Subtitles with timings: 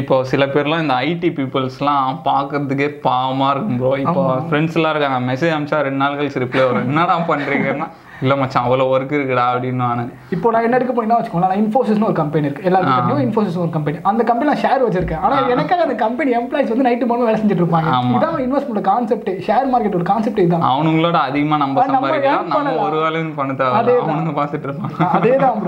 [0.00, 5.20] இப்போ சில பேர்லாம் இந்த ஐடி பீப்புள்ஸ்லாம் பார்க்கறதுக்கே பாவமாக இருக்கும் ப்ரோ இப்போ ஃப்ரெண்ட்ஸ்லாம் இருக்காங்க.
[5.30, 6.88] மெசேஜ் அனுப்பிச்சா ரெண்டு நாள் கழிச்சு ரிப்ளை வரும்.
[6.90, 7.88] என்னடா பண்ணுறீங்கன்னா
[8.24, 10.12] இல்லை மச்சான் அவ்வளோ ஒர்க் இருக்குடா அப்படின்னு நான்.
[10.34, 12.64] இப்போ நான் என்ன எடுக்க போனீங்கன்னா வச்சுக்கோங்களேன் நான் இன்ஃபோசிஸ்னு ஒரு கம்பெனி இருக்கு.
[12.68, 15.22] எல்லாருக்கும் தெரியும் இன்ஃபோசிஸ் ஒரு கம்பெனி அந்த கம்பெனி நான் ஷேர் வச்சிருக்கேன்.
[15.26, 17.90] ஆனா எனக்காக அந்த கம்பெனி எம்ப்ளாயிஸ் வந்து நைட்டு மூணு வேலை செஞ்சுட்டு இருப்பாங்க.
[18.18, 20.66] இதான் இன்வெஸ்ட்மெண்ட் கான்செப்ட் ஷேர் மார்க்கெட் ஒரு கான்செப்ட் இதுதான்.
[20.72, 22.48] அவனுங்களோட அதிகமாக நம்ம சம்பாதிக்கலாம்.
[22.54, 22.86] நம்ம.
[22.86, 24.08] ஒரு வேலையும் பண்ண தேவை அதேதான்.
[24.08, 25.10] அவனுங்க பார்த்துட்டு இருப்பாங்க.
[25.18, 25.60] அதே தான்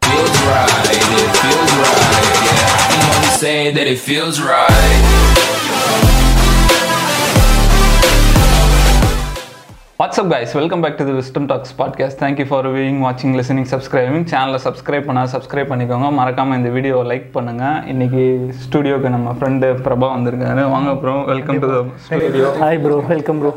[3.38, 5.27] saying that it feels right.
[10.00, 14.26] What's up guys welcome back to the Wisdom Talks podcast thank you for viewing வாட்சிங் லிசனிங் சப்ஸ்கிரைபிங்
[14.32, 16.08] சேனலை சப்ஸ்கிரைப் பண்ண சப்ஸ்கிரைப் பண்ணிக்கோங்க.
[16.18, 17.64] மறக்காம இந்த வீடியோவை லைக் பண்ணுங்க.
[17.92, 18.20] இன்னைக்கு
[18.60, 20.62] ஸ்டுடியோக்கு நம்ம ஃப்ரெண்டு பிரபா வந்திருக்காரு.
[20.74, 21.70] வாங்க bro welcome to
[22.04, 23.52] studio hi bro welcome bro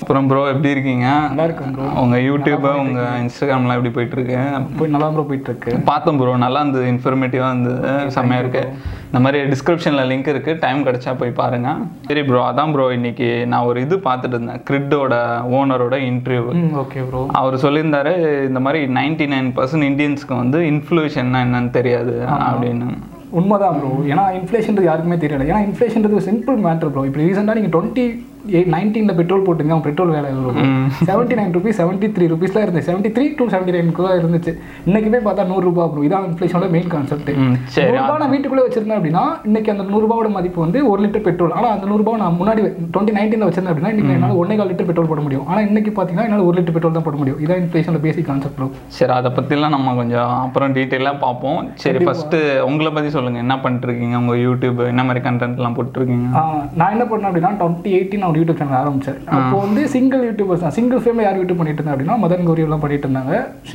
[0.00, 1.06] அப்புறம் ப்ரோ எப்படி இருக்கீங்க?
[1.28, 4.40] நல்லா இருக்கும் ப்ரோ உங்க யூடியூப் உங்க இன்ஸ்டாகிராம்லாம் எப்படி போயிட்டு இருக்கு?
[4.80, 5.74] போய் நல்லா ப்ரோ போயிட்டு இருக்கு.
[5.90, 6.86] பார்த்தோம் ப்ரோ நல்லா இருந்தது.
[6.94, 8.10] இன்ஃபர்மேட்டிவாக இருந்தது.
[8.16, 8.64] செம்மையாக இருக்கு.
[9.10, 10.54] இந்த மாதிரி டிஸ்கிரிப்ஷனில் லிங்க் இருக்கு.
[10.64, 11.68] டைம் கிடைச்சா போய் பாருங்க.
[12.08, 14.64] சரி ப்ரோ அதான் ப்ரோ இன்னைக்கு நான் ஒரு இது பார்த்துட்டு இருந்தேன்.
[14.70, 15.14] கிரிட்டோட
[15.74, 16.42] ஓனரோட இன்டர்வியூ
[16.82, 18.14] ஓகே ப்ரோ அவர் சொல்லியிருந்தாரு
[18.48, 22.14] இந்த மாதிரி நைன்டி நைன் பர்சன்ட் இந்தியன்ஸ்க்கு வந்து இன்ஃப்ளூஷன்னா என்னன்னு தெரியாது
[22.48, 22.88] அப்படின்னு.
[23.38, 25.46] உண்மைதான் ப்ரோ ஏன்னா இன்ஃப்ளேஷன்றது யாருக்குமே தெரியல.
[25.50, 28.04] ஏன்னா இன்ஃப்ளேஷன்றது சிம்பிள் மேட்டர் ப்ரோ இப்போ ரீசெண்டாக நீங்கள் டுவெண்ட்டி
[28.74, 30.28] நைன்டீனில் பெட்ரோல் போட்டுங்க அவங்க பெட்ரோல் வேலை
[31.08, 34.52] seventy nine rupees seventy three ருபீஸ்லாம் இருந்துச்சு செவன்ட்டி த்ரீ டு செவன்ட்டி நைனுக்குள்ள இருந்துச்சு.
[34.88, 37.30] இன்னைக்குமே பார்த்தா நூறுரூபா ப்ரோ இதான் இன்ஃப்ளேஷனோட மெயின் கான்செப்ட்
[37.76, 41.86] நூறுரூபா நான் வீட்டுக்குள்ளே வச்சிருந்தேன் அப்படின்னா இன்னைக்கு அந்த நூறுரூபாவோட மதிப்பு வந்து ஒரு லிட்டர் பெட்ரோல் ஆனால் அந்த
[41.90, 42.62] நூறுரூபா நான் முன்னாடி
[42.94, 45.46] டுவெண்ட்டி நைன்டீனில் வச்சிருந்தேன் அப்படின்னா இன்னைக்கு என்னால் ஒன்றே கால் லிட்டர் பெட்ரோல் போட முடியும்.
[45.48, 47.40] ஆனால் இன்னைக்கு பார்த்தீங்கன்னா என்னால் ஒரு லிட்டர் பெட்ரோல் தான் போட முடியும்.
[47.46, 51.60] இதான் இன்ஃப்ளேஷனோட பேசிக் கான்செப்ட் ப்ரோ சரி அதை பற்றிலாம் நம்ம கொஞ்சம் அப்புறம் டீட்டெயிலாக பார்ப்போம்.
[51.86, 56.28] சரி ஃபஸ்ட்டு உங்களை பற்றி சொல்லுங்கள் என்ன பண்ணிட்டுருக்கீங்க உங்கள் யூடியூப் என்ன மாதிரி கண்டென்ட்லாம் போட்டுருக்கீங்க
[56.80, 60.74] நான் என்ன பண்ணேன் அப்படின்னா டுவெண்ட்டி எயிட்டின் ஒரு யூடியூப் சேனல் ஆரம்பிச்சேன் அப்போ வந்து சிங்கிள் யூடியூபர்ஸ் தான்.
[60.78, 63.34] சிங்கிள் ஃபேமில் யார் யூடியூப் பண்ணிட்டு இருந்தாங்க அப்படின்னா மதன் கௌரியெல்லாம் பண்ணிட்டு இருந்தாங்க.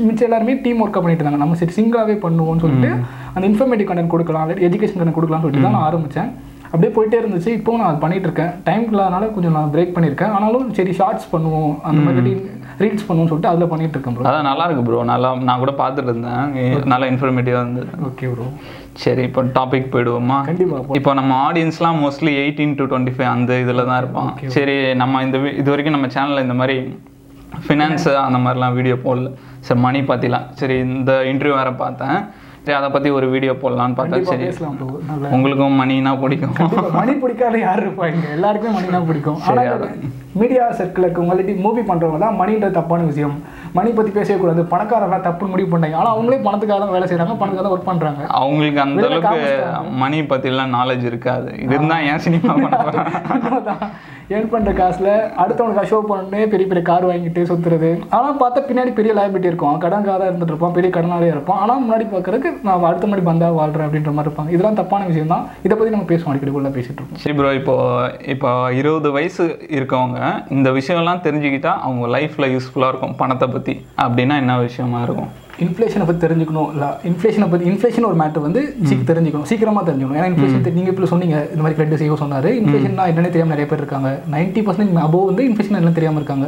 [0.10, 1.44] மிச்சம் எல்லாருமே டீம் ஒர்க்காக பண்ணிட்டு இருந்தாங்க.
[1.46, 2.92] நம்ம சரி சிங்கிளாகவே பண்ணுவோம்னு சொல்லிட்டு
[3.36, 6.32] அந்த இன்ஃபர்மேட்டிவ் கண்டென்ட் கொடுக்கலாம் எஜுகேஷன் கண்டென்ட் கொடுக்கலாம்னு சொல்லிட்டு தான் நான் ஆரம்பிச்சேன்.
[6.72, 7.52] அப்படியே போயிட்டே இருந்துச்சு.
[7.58, 8.52] இப்போ நான் அது பண்ணிட்டு இருக்கேன்.
[8.70, 10.34] டைம் இல்லாதனால கொஞ்சம் நான் பிரேக் பண்ணியிருக்கேன்.
[10.38, 11.72] ஆனாலும் சரி ஷார்ட்ஸ் பண்ணுவோம்.
[11.90, 12.34] அந்த மாதிரி
[12.84, 16.12] ரீல்ஸ் பண்ணுவோம்னு சொல்லிட்டு அதில் பண்ணிட்டு இருக்கேன் ப்ரோ அதான் நல்லா இருக்கு ப்ரோ நல்லா நான் கூட பார்த்துட்டு
[16.12, 16.86] இருந்தேன்.
[16.94, 17.90] நல்லா இன்ஃபர்மேட்டிவாக இருந்தது.
[18.10, 18.46] ஓகே ப்ரோ
[19.04, 20.38] சரி இப்போ டாபிக் போயிடுவோமா?
[20.50, 24.32] கண்டிப்பாக இப்போ நம்ம ஆடியன்ஸ்லாம் mostly eighteen to twenty five அந்த இதில் தான் இருப்பான்.
[24.56, 26.78] சரி நம்ம இந்த இது வரைக்கும் நம்ம சேனலில் இந்த மாதிரி
[27.68, 29.30] ஃபினான்ஸு அந்த மாதிரிலாம் வீடியோ போடல.
[29.68, 32.20] சரி மணி பற்றிலாம் சரி இந்த இன்டர்வியூ வேறு பார்த்தேன்.
[32.64, 34.48] சரி அதை பற்றி ஒரு வீடியோ போடலான்னு பார்த்தா சரி.
[35.36, 36.56] உங்களுக்கும் மணினா பிடிக்கும்.
[37.00, 38.26] மணி பிடிக்காத யார் இருப்பாங்க?
[38.38, 39.40] எல்லாருக்குமே மணி தான் பிடிக்கும்
[40.42, 43.38] மீடியா சர்க்கிளுக்கு உங்கள்ட்ட மூவி பண்ணுறவங்க தான் மணின்ற தப்பான விஷயம்.
[43.78, 44.62] மணி பற்றி பேசவே கூடாது.
[44.74, 45.98] பணக்காரங்க தப்புன்னு முடிவு பண்ணாங்க.
[46.02, 49.42] ஆனால் அவங்களே பணத்துக்காக தான் வேலை செய்கிறாங்க பணத்துக்காக தான் ஒர்க் பண்ணுறாங்க அவங்களுக்கு அந்த அளவுக்கு
[50.04, 51.50] மணி பற்றிலாம் நாலேஜ் இருக்காது.
[51.66, 53.90] இது இருந்தால் ஏன் சினிமா பண்ண
[54.36, 55.08] ஏர்ன் பண்ணுற காசில்
[55.42, 59.78] அடுத்தவனுக்கு ஷோ பண்ணே பெரிய பெரிய கார் வாங்கிட்டு சுற்றுறது ஆனால் பார்த்தா பின்னாடி பெரிய லைபிலிட்டி இருக்கும்.
[59.84, 60.76] கடன் கடன்காராக இருந்துட்டு இருப்பான்.
[60.76, 61.60] பெரிய கடனாலே இருப்பான்.
[61.64, 64.54] ஆனால் முன்னாடி பார்க்குறதுக்கு நான் அடுத்த மாதிரி பந்தாக வாழ்கிறேன் அப்படின்ற மாதிரி இருப்பாங்க.
[64.56, 66.32] இதெல்லாம் தப்பான விஷயம் தான் இதை பற்றி நம்ம பேசுவோம்.
[66.34, 67.22] அடிக்கடி உள்ள பேசிட்டு இருக்கோம்.
[67.26, 67.76] சரி ப்ரோ இப்போ
[68.36, 68.52] இப்போ
[68.82, 69.46] இருபது வயசு
[69.80, 70.22] இருக்கவங்க
[70.58, 73.20] இந்த விஷயம்லாம் தெரிஞ்சுக்கிட்டா அவங்க லைஃப்பில் யூஸ்ஃபுல்லாக இருக்கும்.
[73.24, 73.76] பணத்தை பற்றி
[74.06, 75.32] அப்படின்னா என்ன விஷயமா இருக்கும்?
[75.66, 80.20] இன்ஃப்ளேஷனை பற்றி தெரிஞ்சுக்கணும் இல்லை இன்ஃப்ளேஷனை பற்றி இன்ஃப்ளேஷன் ஒரு மேட்டர் வந்து சீக்கிரம் தெரிஞ்சுக்கணும் சீக்கிரமாக தெரிஞ்சுக்கணும்.
[80.22, 82.50] ஏன்னா இன்ஃப்ளேஷன் நீங்கள் இப்போ சொன்னீங்க இந்த மாதிரி கிரெட் செய்ய சொன்னார்.
[82.62, 84.12] இன்ஃப்ளேஷன்னா என்னன்னு தெரியாமல் நிறைய பேர் இருக்காங்க.
[84.36, 86.48] நைன்ட்டி பர்சன்ட் அபோவ் வந்து இன்ஃப்ளேஷன் என்ன தெரியாமல் இருக்காங்க.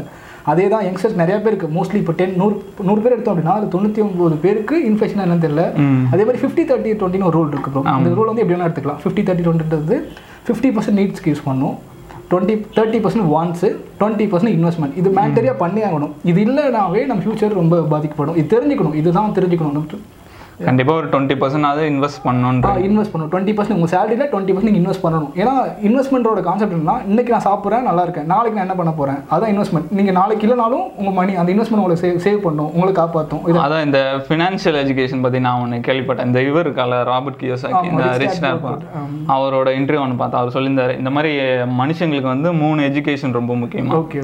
[0.52, 2.56] அதே தான் யங்ஸ்டர்ஸ் நிறைய பேருக்கு மோஸ்ட்லி இப்போ டென் நூறு
[2.88, 5.66] நூறு பேர் எடுத்தோம் அப்படின்னா அது தொண்ணூற்றி ஒம்பது பேருக்கு இன்ஃப்ளேஷன் என்னன்னு தெரியல.
[6.14, 9.24] அதே மாதிரி ஃபிஃப்டி தேர்ட்டி டுவெண்ட்டின்னு ஒரு ரூல் இருக்கு அந்த ரூல் வந்து எப்படி வேணா எடுத்துக்கலாம் ஃபிஃப்டி
[9.28, 9.98] தேர்ட்டி டுவெண்ட்டின்றது
[10.48, 11.76] ஃபிஃப்டி பர்சன்ட் நீட்ஸ்க்கு யூஸ் பண்ணும்.
[12.32, 13.70] Twenty thirty percent wants
[14.00, 16.12] twenty percent investment இது மேண்டரியாக பண்ணி ஆகணும்.
[16.24, 18.38] இது இல்லைனாவே நம்ம ஃபியூச்சர் ரொம்ப பாதிக்கப்படும்.
[18.42, 18.94] இது தெரிஞ்சுக்கணும்.
[18.94, 19.86] இதுதான் தெரிஞ்சுக்கணும்.
[20.68, 23.32] கண்டிப்பாக ஒரு டுவெண்ட்டி பர்சன்டாவது இன்வெஸ்ட் பண்ணணுன்ற இன்வெஸ்ட் பண்ணணும்.
[23.34, 25.32] டுவெண்ட்டி பர்சன்ட் உங்கள் சேலரியில் டுவெண்ட்டி பர்சன்ட் இன்வெஸ்ட் பண்ணணும்.
[25.42, 25.54] ஏன்னா
[25.88, 28.28] இன்வெஸ்ட்மெண்ட்டோட கான்செப்ட் என்னன்னா இன்னைக்கு நான் சாப்பிட்றேன் நல்லா இருக்கேன்.
[28.34, 31.98] நாளைக்கு நான் என்ன பண்ண போகிறேன் அதான் இன்வெஸ்ட்மெண்ட் நீங்கள் நாளைக்கு இல்லைனாலும் உங்கள் மணி அந்த இன்வெஸ்ட்மெண்ட் உங்களை
[32.04, 32.72] சேவ் சேவ் பண்ணும்.
[32.76, 36.30] உங்களை காப்பாற்றும் இது அதான் இந்த ஃபினான்ஷியல் எஜுகேஷன் பற்றி நான் ஒன்று கேள்விப்பட்டேன்.
[36.32, 38.40] இந்த இவர் இருக்கால ராபர்ட் கியோசாக்கி இந்த ரிச்
[39.36, 41.32] அவரோட இன்டர்வியூ ஒன்று பார்த்தா அவர் சொல்லியிருந்தாரு இந்த மாதிரி
[41.82, 43.94] மனுஷங்களுக்கு வந்து மூணு எஜுகேஷன் ரொம்ப முக்கியமா.
[44.02, 44.20] ஓகே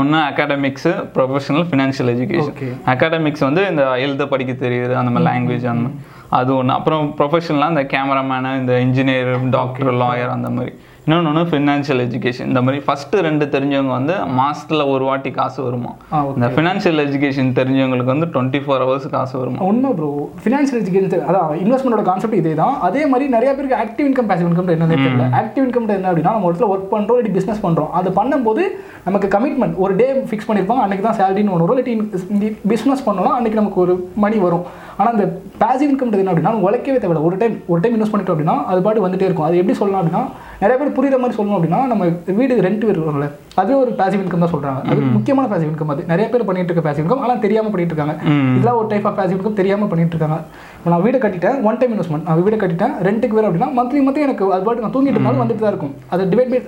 [0.00, 2.56] ஒன்று academics professional financial education.
[2.92, 5.90] Academics வந்து இந்த எழுத படிக்க தெரியுது அந்த மாதிரி லாங்குவேஜ் அந்த
[6.38, 10.72] அது ஒன்று அப்புறம் ப்ரொஃபஷனலாக இந்த கேமராமேனு இந்த இன்ஜினியர் டாக்டர் லாயர் அந்த மாதிரி.
[11.06, 15.90] இன்னொன்று ஒன்று ஃபினான்ஷியல் எஜுகேஷன் இந்த மாதிரி ஃபஸ்ட்டு ரெண்டு தெரிஞ்சவங்க வந்து மாசத்துல ஒரு வாட்டி காசு வருமா?
[16.36, 19.58] இந்த ஃபினான்ஷியல் எஜுகேஷன் தெரிஞ்சவங்களுக்கு வந்து டுவெண்ட்டி ஃபோர் ஹவர்ஸ் காசு வருமா?
[19.70, 20.08] உண்மை ப்ரோ
[20.44, 24.72] ஃபினான்ஷியல் எஜுகேஷன் அதான் இன்வெஸ்ட்மெண்டோட கான்செப்ட் இதே தான் அதே மாதிரி நிறைய பேருக்கு ஆக்டிவ் இன்கம் பேசிவ் இன்கம்
[24.76, 25.26] என்னன்னு தெரியல.
[25.42, 28.64] ஆக்டிவ் இன்கம் என்ன அப்படின்னா நம்ம ஒரு இடத்துல ஒர்க் பண்ணுறோம் இல்லாட்டி பிஸ்னஸ் பண்ணுறோம் அது பண்ணும்போது
[29.08, 31.84] நமக்கு கமிட்மெண்ட் ஒரு டே ஃபிக்ஸ் பண்ணியிருப்பாங்க அன்றைக்கி தான் சேலரின்னு ஒன்று வரும்.
[31.84, 33.96] இல்லாட்டி பிஸ்னஸ் பண்ணோம்னா அன்றைக்கி நமக்கு ஒரு
[34.26, 34.66] மணி வரும்.
[34.96, 35.24] ஆனால் அந்த
[35.62, 37.22] பேசிவ் இன்கம் என்ன அப்படின்னா உழைக்கவே தேவையில்ல.
[37.28, 39.46] ஒரு டைம் ஒரு டைம் இன்வெஸ்ட் பண்ணிட்டோம் அப்படின்னா அது பாட்டு வந்துட்டே இருக்கும்.
[39.48, 40.22] அது எப்படி சொல்லலாம் அப்படின்னா
[40.62, 42.04] நிறைய பேர் புரியுற மாதிரி சொல்லணும் அப்படின்னா நம்ம
[42.38, 43.28] வீடு ரெண்ட் வரும்ல
[43.62, 44.80] அது ஒரு பேசிவ் இன்கம் தான் சொல்றாங்க.
[44.90, 46.04] அது முக்கியமான பேசிவ் இன்கம் அது.
[46.12, 48.16] நிறைய பேர் பண்ணிட்டு இருக்க பேசிவ் இன்கம் ஆனால் தெரியாம பண்ணிட்டு இருக்காங்க.
[48.56, 50.38] இதெல்லாம் ஒரு டைப் ஆஃப் பேசிவ் இன்கம் தெரியாம பண்ணிட்டு இருக்காங்க.
[50.78, 54.26] இப்போ நான் வீடு கட்டிட்டேன் ஒன் டைம் இன்வெஸ்ட்மெண்ட் நான் வீடு கட்டிட்டேன் ரெண்ட்டுக்கு வேறு அப்படின்னா மந்த்லி மந்த்லி
[54.28, 55.94] எனக்கு அது பாட்டு நான் தூங்கிட்டு இருந்தாலும் வந்துட்டு தான் இருக்கும்.
[56.14, 56.60] அது டிவைட் பை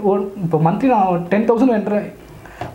[0.45, 2.07] இப்போ மந்த்லி நான் டென் தௌசண்ட் ரெண்டுறேன்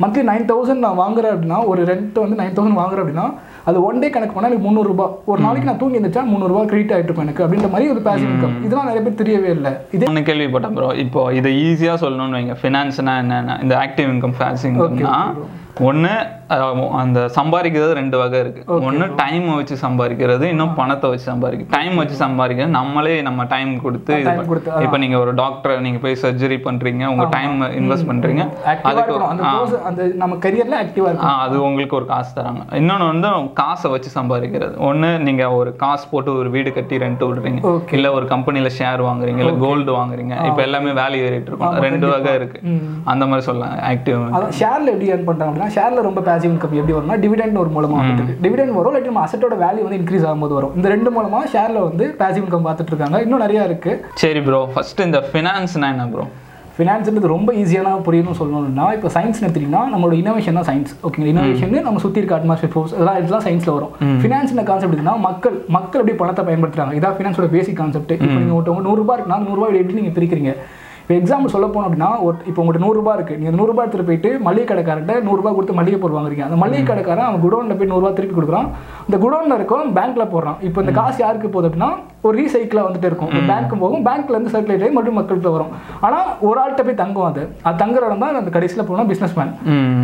[0.02, 3.28] மந்த்லி நைன் தௌசண்ட் நான் வாங்குறேன் அப்படின்னா ஒரு ரெண்ட் வந்து நைன் தௌசண்ட் வாங்குறேன் அப்படின்னா
[3.70, 7.10] அது ஒன் டே கணக்கு பண்ணால் எனக்கு முந்நூறுரூபா ஒரு நாளைக்கு நான் தூங்கி இருந்துச்சா முந்நூறுரூவா கிரெடிட் ஆகிட்டு
[7.10, 7.46] இருக்கும் எனக்கு.
[7.46, 9.74] அப்படின்ற மாதிரி ஒரு பேசிவ் இன்கம் இதெல்லாம் நிறைய பேர் தெரியவே இல்லை.
[9.96, 12.58] இதே ஒன்று கேள்விப்பட்டேன் ப்ரோ இப்போ இதை ஈஸியாக சொல்லணும்னு வைங்க.
[12.64, 14.38] ஃபினான்ஸ்னா என்னென்ன இந்த ஆக்டிவ் இன்கம்
[14.70, 15.18] இன்கம்னா
[15.90, 16.10] ஒன்று
[17.02, 18.62] அந்த சம்பாதிக்கிறது ரெண்டு வகை இருக்கு.
[18.88, 24.16] ஒன்று டைம் வச்சு சம்பாதிக்கிறது இன்னும் பணத்தை வச்சு சம்பாதிக்கிறது டைம் வச்சு சம்பாதிக்கிறது நம்மளே நம்ம டைம் கொடுத்து
[24.86, 30.10] இப்போ நீங்க ஒரு டாக்டர் நீங்க போய் சர்ஜரி பண்றீங்க உங்க டைம் இன்வெஸ்ட் பண்றீங்க ஆக்டிவாக அதுக்கு அந்த
[30.24, 32.66] நம்ம கரியரில் ஆக்டிவாக அது உங்களுக்கு ஒரு காசு தராங்க.
[32.82, 34.74] இன்னொன்று வந்து காசை வச்சு சம்பாதிக்கிறது.
[34.88, 37.62] ஒன்று நீங்க ஒரு காசு போட்டு ஒரு வீடு கட்டி ரெண்ட் விடுறீங்க.
[37.98, 40.36] இல்ல ஒரு கம்பெனில ஷேர் வாங்குறீங்க இல்ல கோல்டு வாங்குறீங்க.
[40.50, 41.78] இப்போ எல்லாமே வேல்யூ ஏறிட்டு இருக்கும்.
[41.88, 42.60] ரெண்டு வகை இருக்கு.
[43.14, 43.76] அந்த மாதிரி சொல்லலாம்.
[43.92, 44.20] ஆக்டிவ்
[44.60, 48.38] ஷேரில் எப்படி ஏர்ன் பண்ணுறாங்க அப்படின்னா ஷேரில் ரொம்ப பேசிவ் இன்கம் எப்படி வரும்னா டிவிடெண்ட் ஒரு மூலமாக வந்துட்டு
[48.46, 50.76] டிவிடெண்ட் வரும் இல்லாட்டி நம்ம அசட்டோட வேல்யூ வந்து இன்க்ரீஸ் ஆகும்போது வரும்.
[50.80, 53.20] இந்த ரெண்டு மூலமாக ஷேரில் வந்து பேசிவ் இன்கம் பார்த்துட்டு இருக்காங்க.
[53.28, 56.26] இன்னும் நிறையா இருக்குது சரி ப்ரோ ஃபர்ஸ்ட் இந்த ஃபினான்ஸ்னா என்ன ப்ரோ
[56.76, 62.02] ஃபினான்ஸ்ன்றது ரொம்ப ஈஸியான புரியணும்னு சொல்லணும்னா இப்போ சயின்ஸ் எடுத்தீங்கன்னா நம்மளோட இனோவேஷன் தான் சயின்ஸ் ஓகேங்களா இனோவேஷன் நம்ம
[62.04, 63.96] சுற்றி இருக்க அட்மாஸ்பியர் ஃபோர்ஸ் இதெல்லாம் இதெல்லாம் சயின்ஸில் வரும்.
[64.22, 66.94] ஃபினான்ஸ்ன கான்செப்ட் இருக்குன்னா மக்கள் மக்கள் எப்படி பணத்தை பயன்படுத்துறாங்க.
[67.00, 70.54] இதான் ஃபினான்ஸோட பேசிக் கான்செப்ட் இப்போ நீங்கள் ஒருத்தவங்க நூறுரூபா இருக்குன்னா நூறுரூவா எப்படி நீங்கள் பிரிக்கிறீங்க?
[71.02, 74.66] இப்போ எக்ஸாம்பிள் சொல்ல போனோம் அப்படின்னா ஒரு இப்போ உங்கள்கிட்ட நூறுரூபா இருக்குது நீங்கள் நூறுரூபா எடுத்துகிட்டு போயிட்டு மளிகை
[74.72, 76.46] கடைக்காரர்கிட்ட நூறுரூபா கொடுத்து மளிகை பொருள் வாங்குறீங்க.
[76.48, 78.70] அந்த மளிகை கடைக்காரன் அவன் குடோனில் போய் நூறுரூவா திருப்பி கொடுக்குறான்.
[79.08, 80.60] இந்த குடோனில் இருக்கும் பேங்க்ல போடுறான்.
[80.70, 81.92] இப்போ இந்த காசு யாருக்கு போகுது அப்படின்னா
[82.28, 83.32] ஒரு ரீசைக்கிளாக வந்துட்டு இருக்கும்.
[83.50, 84.04] பேங்க்கும் போகும்.
[84.08, 85.72] பேங்க்ல இருந்து சர்க்குலேட் ஆகி மறுபடியும் மக்கள்கிட்ட வரும்.
[86.08, 87.44] ஆனால் ஒரு ஆள்கிட்ட போய் தங்கும் அது.
[87.68, 89.54] அது தங்குற இடம் தான் அந்த கடைசியில் போனால் பிஸ்னஸ் மேன்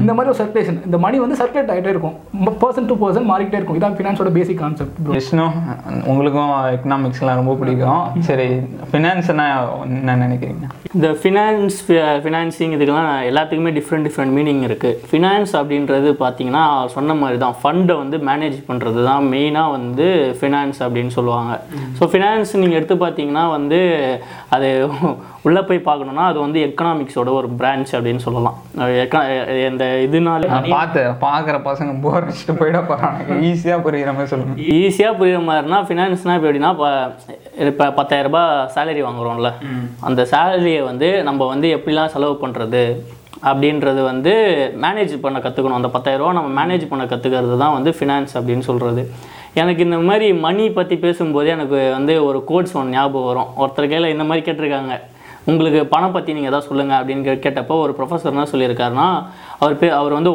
[0.04, 2.16] இந்த மாதிரி ஒரு சர்க்குலேஷன் இந்த மணி வந்து சர்க்குலேட் ஆகிட்டே இருக்கும்.
[2.64, 3.78] பர்சன் டு பர்சன் மாறிக்கிட்டே இருக்கும்.
[3.80, 5.46] இதான் ஃபினான்ஸோட பேசிக் கான்செப்ட் விஷ்ணு
[6.12, 8.04] உங்களுக்கும் எக்கனாமிக்ஸ்லாம் ரொம்ப பிடிக்கும்.
[8.30, 8.48] சரி
[8.92, 9.48] ஃபினான்ஸ்னா
[9.86, 10.66] என்ன நினைக்கிறீங்க?
[10.96, 11.78] இந்த ஃபினான்ஸ்
[12.26, 16.66] ஃபினான்சிங் இதுக்கெல்லாம் எல்லாத்துக்குமே டிஃப்ரெண்ட் டிஃப்ரெண்ட் மீனிங் இருக்குது ஃபினான்ஸ் அப்படின்றது பார்த்தீங்கன்னா
[16.96, 20.08] சொன்ன மாதிரி தான் ஃபண்டை வந்து மேனேஜ் பண்ணுறது தான் மெயினாக வந்து
[20.42, 21.54] ஃபினான்ஸ் அப்படின்னு சொல்லுவாங்க.
[22.00, 23.80] ஸோ ஃபினான்ஸ் நீங்கள் எடுத்து பார்த்தீங்கன்னா வந்து
[24.56, 24.68] அது
[25.48, 28.58] உள்ளே போய் பார்க்கணுன்னா அது வந்து எக்கனாமிக்ஸோட ஒரு பிரான்ச் அப்படின்னு சொல்லலாம்.
[29.70, 34.56] இந்த இதனால நான் பார்த்தேன் பார்க்குற பசங்க போர் வச்சுட்டு போயிட போகிறாங்க ஈஸியாக புரியுற மாதிரி சொல்லுங்க.
[34.80, 36.74] ஈஸியாக புரியுற மாதிரினா ஃபினான்ஸ்னால் இப்போ எப்படின்னா
[37.70, 38.44] இப்போ பத்தாயிரரூபா
[38.78, 39.52] சேலரி வாங்குறோம்ல.
[40.10, 42.84] அந்த சேலரியை வந்து நம்ம வந்து எப்படிலாம் செலவு பண்ணுறது
[43.50, 44.32] அப்படின்றது வந்து
[44.84, 49.04] மேனேஜ் பண்ண கற்றுக்கணும் அந்த பத்தாயிரரூவா நம்ம மேனேஜ் பண்ண கற்றுக்கிறது தான் வந்து ஃபினான்ஸ் அப்படின்னு சொல்கிறது
[49.62, 53.52] எனக்கு இந்த மாதிரி மணி பற்றி பேசும்போதே எனக்கு வந்து ஒரு கோட்ஸ் ஒன்று ஞாபகம் வரும்.
[53.62, 54.96] ஒருத்தர் கையில் இந்த மாதிரி கேட்டிருக்காங்க.
[55.52, 59.08] உங்களுக்கு பணம் பற்றி நீங்கள் எதாவது சொல்லுங்கள் அப்படின்னு கேட்டப்போ ஒரு ப்ரொஃபஸர் என்ன சொல்லியிருக்காருன்னா
[59.60, 60.32] அவர் பேர் அவர் வந்து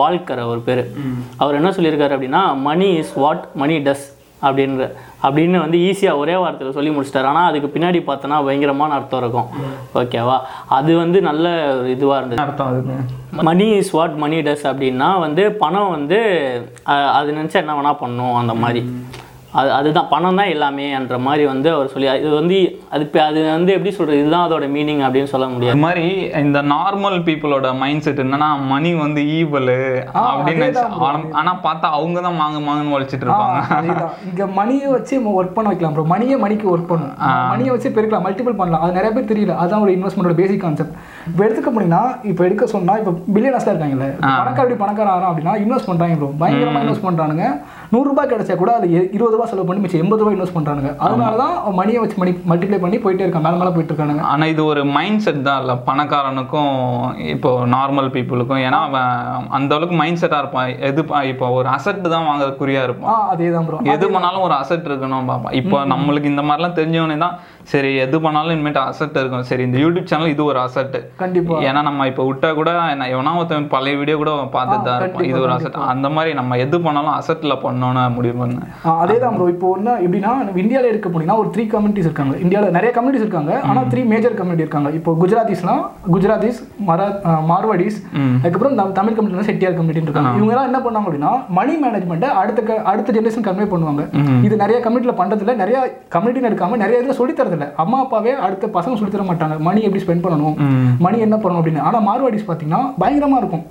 [0.00, 0.82] வால்கர் அவர் பேர்.
[1.42, 4.06] அவர் என்ன சொல்லியிருக்காரு அப்படின்னா money is what money does
[4.46, 4.84] அப்படின்ற
[5.26, 7.28] அப்படின்னு வந்து ஈஸியாக ஒரே வார்த்தையில் சொல்லி முடிச்சிட்டாரு.
[7.32, 9.48] ஆனால் அதுக்கு பின்னாடி பார்த்தோன்னா பயங்கரமான அர்த்தம் இருக்கும்.
[10.00, 10.36] ஓகேவா?
[10.78, 11.46] அது வந்து நல்ல
[11.80, 12.42] ஒரு இதுவாக இருந்தது.
[12.46, 16.20] அர்த்தம் அதுக்கு money is what money does அப்படின்னா வந்து பணம் வந்து
[17.18, 18.82] அது நினச்சா என்ன வேணால் பண்ணும் அந்த மாதிரி.
[19.52, 22.58] அது அதுதான் பணம் தான் எல்லாமேன்ற மாதிரி வந்து அவர் சொல்லி இது வந்து
[22.90, 25.78] அது இப்ப அது வந்து எப்படி சொல்கிறது இதுதான் அதோட மீனிங் அப்படின்னு சொல்ல முடியாது.
[25.78, 26.04] மாதிரி
[26.40, 29.72] இந்த நார்மல் பீப்புளோட மைண்ட் செட் என்னன்னா மணி வந்து ஈவல்
[30.28, 30.68] அப்படின்னு
[31.40, 33.58] ஆனா- பார்த்தா அவங்க தான் மாங்க மாங்கன்னு உழைச்சிட்டு இருப்பாங்க.
[33.72, 34.14] அதேதான்.
[34.24, 37.12] இங்க மணியை வச்சு ஒர்க் பண்ண வைக்கலாம் ப்ரோ மணியே மணிக்கு ஒர்க் பண்ணும்
[37.48, 38.82] மணியை வச்சு பெருக்கலாம் மல்டிபிள் பண்ணலாம்.
[38.82, 39.56] அது நிறைய பேர் தெரியல.
[39.58, 40.96] அதான் ஒரு இன்வெஸ்ட்மெண்டோட பேசிக் கான்செப்ட்
[41.26, 44.08] இப்போ எடுத்துக்க போனீங்கன்னா இப்போ எடுக்க சொன்னா இப்போ பில்லியனர்ஸ்லாம் இருக்காங்கல்ல.
[44.38, 47.46] பணக்கார எப்படி பணக்காரன் ஆகிறான் அப்படின்னா இன்வெஸ்ட் பண்றாங்க ப்ரோ பயங்கரமா இன்வெஸ்ட் பண்றானுங்க.
[47.92, 48.86] நூறுரூபா கிடைச்சா கூட அது
[49.16, 50.90] இருபது ரூபா செலவு பண்ணி மிச்சம் எண்பது ரூபாய் இன்வெஸ்ட் பண்றானுங்க.
[51.06, 54.22] அதனால தான் மணியை வச்சு மணி மல்டிப்ளை பண்ணி போயிட்டே இருக்காங்க மேல மேல போயிட்டு இருக்கானுங்க.
[54.32, 55.72] ஆனா இது ஒரு மைண்ட் செட் தான் இல்ல.
[55.88, 56.76] பணக்காரனுக்கும்
[57.34, 59.10] இப்போ நார்மல் பீப்புளுக்கும் ஏன்னா அவன்
[59.58, 60.70] அந்த அளவுக்கு மைண்ட் செட்டா இருப்பான்.
[60.90, 63.18] எது இப்போ ஒரு அசட் தான் வாங்குற குறியா இருப்பான்.
[63.34, 65.52] அதே தான் ப்ரோ எது பண்ணாலும் ஒரு அசட் இருக்கணும் பாப்பா.
[65.60, 67.36] இப்போ நம்மளுக்கு இந்த மாதிரிலாம் தெரிஞ்சவனே தான்
[67.74, 71.60] சரி எது பண்ணாலும் இனிமேட்டு அசட் இருக்கும் சரி இந்த யூடியூப் சேனல் இது ஒரு அசட் கண்டிப்பா.
[71.68, 75.28] ஏன்னா நம்ம இப்போ விட்டா கூட என்ன எவனா ஒருத்தன் பழைய வீடியோ கூட பார்த்துட்டு தான் இருப்பான்.
[75.32, 78.66] இது ஒரு அசட் அந்த மாதிரி நம்ம எது பண்ணாலும் அசட்ல பண்ணணும்னு முடிவு பண்ணேன்
[78.98, 82.36] அதே தான் ப்ரோ இப்போ ஒன்று எப்படின்னா இந்தியாவில் எடுக்க போனீங்கன்னா ஒரு த்ரீ கம்யூனிட்டிஸ் இருக்காங்க.
[82.38, 83.60] இந்தியாவில் நிறைய கம்யூனிட்டிஸ் இருக்காங்க.
[83.60, 84.90] ஆனால் த்ரீ மேஜர் கம்யூனிட்டி இருக்காங்க.
[84.90, 85.74] இப்போ குஜராத்திஸ்னா
[86.12, 87.06] குஜராத்திஸ் மரா
[87.50, 87.98] மார்வாடிஸ்
[88.40, 90.30] அதுக்கப்புறம் தம்- தமிழ் கம்யூனிட்டி செட்டியார் கம்யூனிட்டி இருக்காங்க.
[90.38, 94.02] இவங்க எல்லாம் என்ன பண்ணாங்க அப்படின்னா மணி மேனேஜ்மெண்ட்டை அடுத்த அடுத்த ஜென்ரேஷன் கன்வே பண்ணுவாங்க.
[94.44, 95.78] இது நிறைய கம்யூனிட்டியில் பண்ணுறதில்ல நிறைய
[96.12, 97.72] கம்யூனிட்டின்னு எடுக்காம நிறைய இதில் சொல்லி தரதில்ல.
[97.76, 99.58] அம்மா அப்பாவே அடுத்த பசங்க சொல்லி தர மாட்டாங்க.
[99.58, 100.56] மணி எப்படி ஸ்பெண்ட் பண்ணணும்?
[100.98, 101.80] மணி என்ன பண்ணணும் அப்படின்னு.
[101.80, 103.64] ஆனால் மார்வாடிஸ் பார்த்தீங்கன்னா பயங்கரமாக இருக்கும்.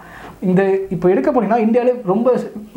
[0.50, 0.62] இந்த
[0.94, 2.28] இப்போ எடுக்க போனீங்கன்னா இந்தியாவிலே ரொம்ப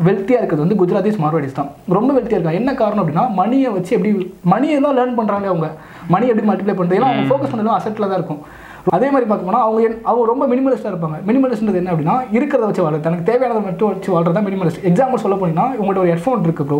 [0.07, 1.71] வெல்த்தியாக இருக்கிறது வந்து குஜராத்திஸ் மார்வாடிஸ் தான்.
[1.97, 2.61] ரொம்ப வெல்த்தியாக இருக்காங்க.
[2.63, 4.11] என்ன காரணம் அப்படின்னா மணியை வச்சு எப்படி
[4.53, 5.69] மணியை தான் லேர்ன் பண்ணுறாங்க அவங்க.
[6.15, 8.43] மணி எப்படி மல்டிப்ளை பண்ணுறது ஏன்னா அவங்க ஃபோக்கஸ் பண்ணதும் அசட்டில் தான் இருக்கும்.
[8.87, 11.17] அதே மாதிரி போனால் அவங்க என்- அவங்க ரொம்ப மினிமலிஸ்ட்டாக இருப்பாங்க.
[11.27, 13.01] மினிமலிஸ்ட்ன்றது என்ன அப்படின்னா இருக்கிறத வச்சு வாழ்றது.
[13.01, 16.79] தனக்கு தேவையானதை மட்டும் வச்சு வாழ்றது தான் மினிமலிஸ்ட் எக்ஸாம்பிள் சொல்ல போனீங்கன்னா உங்கள்ட்ட ஒரு ஹெட்ஃபோன் இருக்கு ப்ரோ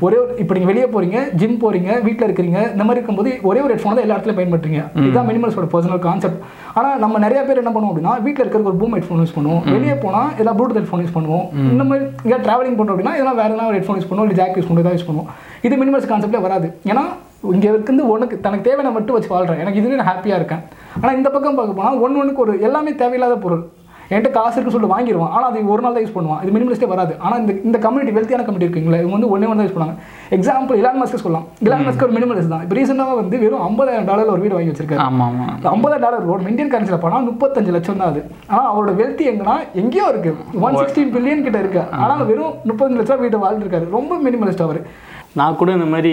[0.00, 3.74] ஒரே ஒரு இப்போ நீங்கள் வெளியே போறீங்க ஜிம் போறீங்க வீட்டில் இருக்கிறீங்க இந்த மாதிரி இருக்கும்போது ஒரே ஒரு
[3.74, 4.82] ஹெட்ஃபோன் தான் எல்லா இடத்துலையும் பயன்படுத்துறீங்க.
[5.00, 6.40] இதுதான் மினிமலிஸ்டோட பர்சனல் கான்செப்ட்
[6.74, 9.62] ஆனால் நம்ம நிறைய பேர் என்ன பண்ணுவோம் அப்படின்னா வீட்டில் இருக்கிற ஒரு பூம் ஹெட்ஃபோன் யூஸ் பண்ணுவோம்.
[9.72, 11.46] வெளியே போனால் ஏதாவது ப்ளூடூத் ஹெட்ஃபோன் யூஸ் பண்ணுவோம்.
[11.72, 14.70] இந்த மாதிரி இங்கே ட்ராவலிங் பண்ணுறோம் அப்படின்னா இதெல்லாம் வேறு ஏதாவது ஹெட்ஃபோன் யூஸ் பண்ணுவோம் இல்லை ஜாக் யூஸ்
[14.70, 15.28] பண்ணுவோம் யூஸ் பண்ணுவோம்.
[15.62, 16.78] இது மினிமல்ஸ் கான்செப்டே வராது.
[16.84, 17.04] ஏன்னா
[17.52, 20.62] இங்கே இருந்து உனக்கு தனக்கு தேவையான மட்டும் வச்சு வாழ்கிறேன் எனக்கு இதுவே நான் ஹாப்பியாக இருக்கேன்.
[21.00, 23.64] ஆனால் இந்த பக்கம் பார்க்க போனால் ஒன்று ஒன்றுக்கு ஒரு எல்லாமே தேவையில்லாத பொருள்.
[24.12, 26.40] என்கிட்ட காசு இருக்குன்னு சொல்லிட்டு வாங்கிடுவான் ஆனால் அது ஒரு நாள் தான் யூஸ் பண்ணுவான்.
[26.44, 27.12] இது மினிமலிஸ்டே வராது.
[27.24, 29.96] ஆனால் இந்த இந்த கம்யூனிட்டி வெல்த்தியான கம்யூனிட்டி இருக்குங்களா இவங்க வந்து ஒன்றே ஒன்று தான் யூஸ் பண்ணுவாங்க
[30.36, 31.46] எக்ஸாம்பிள் இலான் மஸ்க்கு சொல்லலாம்.
[31.66, 32.64] இலான் மஸ்க் ஒரு மினிமலிஸ்ட் தான்.
[32.64, 35.02] இப்போ ரீசெண்டாக வந்து வெறும் ஐம்பதாயிரம் டாலர் ஒரு வீடு வாங்கி வச்சிருக்காரு.
[35.06, 35.46] ஆமா ஆமா.
[35.74, 38.22] ஐம்பதாயிரம் டாலர் ஒரு இந்தியன் கரன்சியில் போனால் முப்பத்தஞ்சு லட்சம் தான் அது.
[38.52, 40.34] ஆனால் அவரோட வெல்த்தி எங்கன்னா எங்கேயோ இருக்கு.
[40.66, 41.84] ஒன் சிக்ஸ்டீன் பில்லியன் கிட்ட இருக்கு.
[42.02, 43.88] ஆனால் வெறும் முப்பத்தஞ்சு லட்சம் வீட்டை வாழ்ந்துருக்காரு.
[43.98, 44.82] ரொம்ப மினிமலிஸ்ட் அவர்.
[45.40, 46.12] நான் கூட இந்த மாதிரி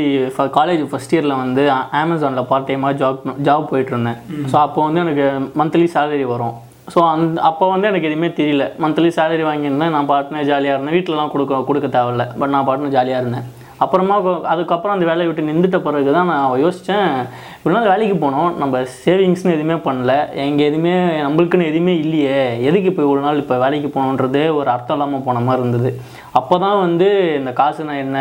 [0.57, 1.63] காலேஜ் ஃபஸ்ட் இயரில் வந்து
[2.01, 4.19] அமேசானில் பார்ட் டைமாக ஜாப் ஜாப் போயிட்டு இருந்தேன்
[4.51, 5.25] ஸோ அப்போ வந்து எனக்கு
[5.61, 6.55] மந்த்லி சேலரி வரும்.
[6.93, 8.65] ஸோ அந்த அப்போ வந்து எனக்கு எதுவுமே தெரியல.
[8.83, 9.93] மந்த்லி சேலரி வாங்கியிருந்தேன்.
[9.95, 10.95] நான் பாட்டுனே ஜாலியாக இருந்தேன்.
[10.97, 12.25] வீட்டிலலாம் கொடுக்க கொடுக்க தேவையில்ல.
[12.41, 13.47] பட் நான் பாட்டுனே ஜாலியாக இருந்தேன்.
[13.83, 14.15] அப்புறமா
[14.53, 17.11] அதுக்கப்புறம் அந்த வேலையை விட்டு நின்றுட்ட பிறகு தான் நான் யோசித்தேன்
[17.57, 18.49] இப்படிலாம் வேலைக்கு போனோம்.
[18.61, 20.13] நம்ம சேவிங்ஸ்னு எதுவுமே பண்ணல.
[20.47, 20.95] எங்கே எதுவுமே
[21.25, 22.41] நம்மளுக்குன்னு எதுவுமே இல்லையே.
[22.69, 25.91] எதுக்கு இப்போ இவ்வளோ நாள் இப்போ வேலைக்கு போகணுன்றதே ஒரு அர்த்தம் இல்லாமல் போன மாதிரி இருந்தது.
[26.39, 27.09] அப்போ தான் வந்து
[27.41, 28.17] இந்த காசுனா என்ன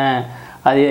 [0.64, 0.82] அது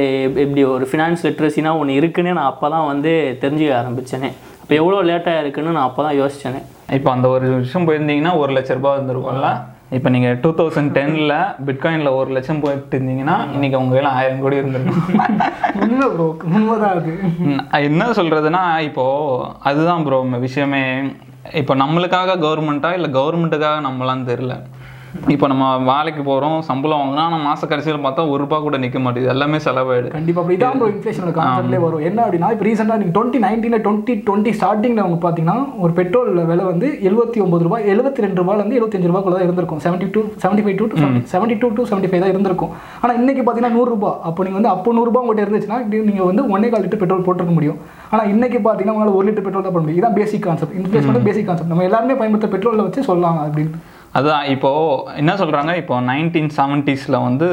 [0.43, 4.29] எப்படி ஒரு ஃபினான்ஸ் லிட்ரஸினா ஒன்று இருக்குன்னே நான் அப்போ தான் வந்து தெரிஞ்சுக்க ஆரம்பித்தேனே
[4.61, 6.61] அப்போ எவ்வளோ லேட்டாக இருக்குன்னு நான் அப்போ தான் யோசித்தேனே
[6.97, 9.49] இப்போ அந்த ஒரு விஷயம் போயிருந்தீங்கன்னா ஒரு லட்ச ரூபாய் இருந்திருக்கும்ல
[9.97, 11.33] இப்போ நீங்க டூ தௌசண்ட் டென்ல
[11.67, 15.05] பிட்காயின்ல ஒரு லட்சம் போயிட்டு இருந்தீங்கன்னா இன்னைக்கு உங்க கையில ஆயிரம் கோடி இருந்திருக்கும்.
[15.83, 17.11] உண்மை ப்ரோ உண்மைதான் அது.
[17.45, 19.05] ம், என்ன சொல்றதுன்னா இப்போ
[19.63, 20.83] அதுதான் ப்ரோ விஷயமே.
[21.53, 24.55] இப்போ நம்மளுக்காக கவர்மெண்ட்டா இல்லை கவர்மெண்ட்டுக்காக நம்மளான்னு தெரியல.
[25.33, 29.31] இப்போ நம்ம வேலைக்கு போறோம் சம்பளம் வாங்கினா ஆனால் மாச கடைசியில் பார்த்தா ஒரு ரூபா கூட நிக்க மாட்டேங்குது.
[29.33, 32.03] எல்லாமே செலவாயிடு கண்டிப்பா அப்படி இதான் ப்ரோ இன்ஃப்ளேஷனோட கான்செப்ட்லேயே வரும்.
[32.09, 36.65] என்ன அப்படின்னா இப்போ ரீசெண்டாக நீங்கள் டுவெண்ட்டி நைன்டீனில் டுவெண்ட்டி டுவெண்ட்டி ஸ்டார்டிங்கில் அவங்க பார்த்தீங்கன்னா ஒரு பெட்ரோல் விலை
[36.71, 39.81] வந்து எழுபத்தி ஒம்பது ரூபாய் எழுபத்தி ரெண்டு ரூபாயிலேருந்து எழுபத்தஞ்சு ரூபாய்க்குள்ள தான் இருந்திருக்கும்.
[39.85, 40.87] Seventy two seventy five to
[41.33, 42.73] seventy two to seventy five தான் இருந்திருக்கும்.
[43.01, 45.79] ஆனால் இன்னைக்கு பார்த்தீங்கன்னா நூறுரூபா அப்போ நீங்கள் வந்து அப்போ நூறுரூபா உங்கள்கிட்ட இருந்துச்சுன்னா
[46.11, 47.81] நீங்கள் வந்து ஒன்னே கால் லிட்டர் பெட்ரோல் போட்டிருக்க முடியும்.
[48.13, 50.01] ஆனால் இன்னைக்கு பார்த்தீங்கன்னா உங்களால் ஒரு லிட்டர் பெட்ரோல் தான் பண்ண முடியும்.
[50.03, 53.73] இதான் basic concept inflation basic concept நம்ம எல்லாருமே பயன்படுத்த பெட்ரோலில் வச்சு சொல்லலாம் அப்படின்னு.
[54.13, 54.69] அதான் இப்போ
[55.15, 55.77] என்ன சொல்றாங்க?
[55.77, 57.47] இப்போ நைன்டீன் செவன்டிஸ்ல வந்து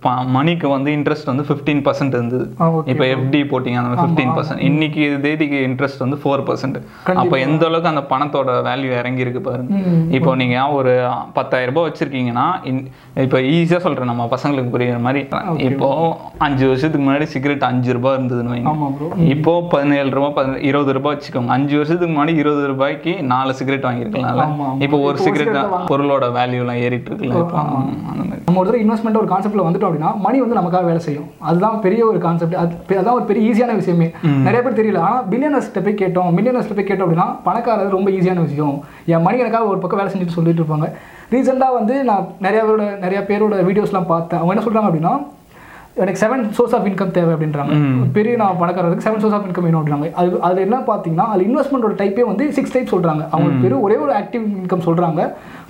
[0.00, 2.44] ப- மணிக்கு வந்து இன்ட்ரெஸ்ட் வந்து ஃபிஃப்டீன் பர்சன்ட் இருந்தது.
[2.86, 6.78] இப்போ எஃப்டி போட்டிங்க அந்த ஃபிஃப்டீன் பர்சன்ட் இன்னைக்கு தேதிக்கு இன்ட்ரெஸ்ட் வந்து ஃபோர் பர்சன்ட்
[7.16, 9.72] அப்போ எந்த அளவுக்கு அந்த பணத்தோட வேல்யூ இறங்கி இருக்கு பாருங்க.
[10.12, 10.92] இப்போ நீங்க ஒரு
[11.34, 12.46] பத்தாயிரம் ரூபாய் வச்சிருக்கீங்கன்னா
[13.22, 15.22] இப்போ ஈஸியா சொல்றேன் நம்ம பசங்களுக்கு புரியுற மாதிரி.
[15.68, 15.88] இப்போ
[16.40, 18.70] அஞ்சு வருஷத்துக்கு முன்னாடி சிகரெட் அஞ்சு ரூபாய் இருந்ததுன்னு வைங்க.
[19.30, 21.52] இப்போ பதினேழு ரூபாய் பதின- இருபது ரூபாய் வச்சுக்கோங்க.
[21.52, 24.46] அஞ்சு வருஷத்துக்கு முன்னாடி இருபது ரூபாய்க்கு நாலு சிகரெட் ஆமா.
[24.80, 25.58] இப்போ ஒரு சிகரெட்
[26.00, 27.38] பொருளோட வேல்யூலாம் ஏறிட்டு இருக்குல்ல
[28.10, 28.42] அந்த மாதிரி.
[28.44, 31.26] நம்ம ஒரு இன்வெஸ்ட்மெண்ட் ஒரு கான்செப்ட்ல வந்துட்டோம் அப்படின்னா மணி வந்து நமக்காக வேலை செய்யும்.
[31.38, 34.08] அதுதான் பெரிய ஒரு கான்செப்ட் அது அதான் ஒரு பெரிய ஈஸியான விஷயமே.
[34.46, 35.00] நிறைய பேர் தெரியல.
[35.08, 36.30] ஆனால் பில்லியனர்ஸ்ட்ட போய் கேட்டோம்.
[36.38, 38.76] மில்லியனர்ஸ்ட்ட போய் கேட்டோம் அப்படின்னா பணக்காரர் ரொம்ப ஈஸியான விஷயம்.
[39.06, 40.88] என் மணி எனக்காக ஒரு பக்கம் வேலை செஞ்சுட்டு சொல்லிட்டு இருப்பாங்க.
[41.34, 44.40] ரீசெண்டாக வந்து நான் நிறைய பேரோட நிறைய பேரோட வீடியோஸ்லாம் பார்த்தேன்.
[44.40, 45.14] அவங்க என்ன சொல்றாங்க அப்படின்னா
[45.96, 47.74] எனக்கு செவன் சோர்ஸ் ஆஃப் இன்கம் தேவை அப்படின்றாங்க.
[48.16, 50.08] பெரிய நான் பணக்காரருக்கு செவன் சோர்ஸ் ஆஃப் இன்கம் வேணும் அப்படின்றாங்க.
[50.20, 53.22] அது அது என்ன பார்த்தீங்கன்னா அது இன்வெஸ்ட்மெண்ட்டோட டைப்பே வந்து சிக்ஸ் டைப் சொல்றாங்க.
[53.34, 55.20] அவங்க பெரிய ஒரே ஒரு ஆக்டிவ் இன்கம் சொல்றாங்க.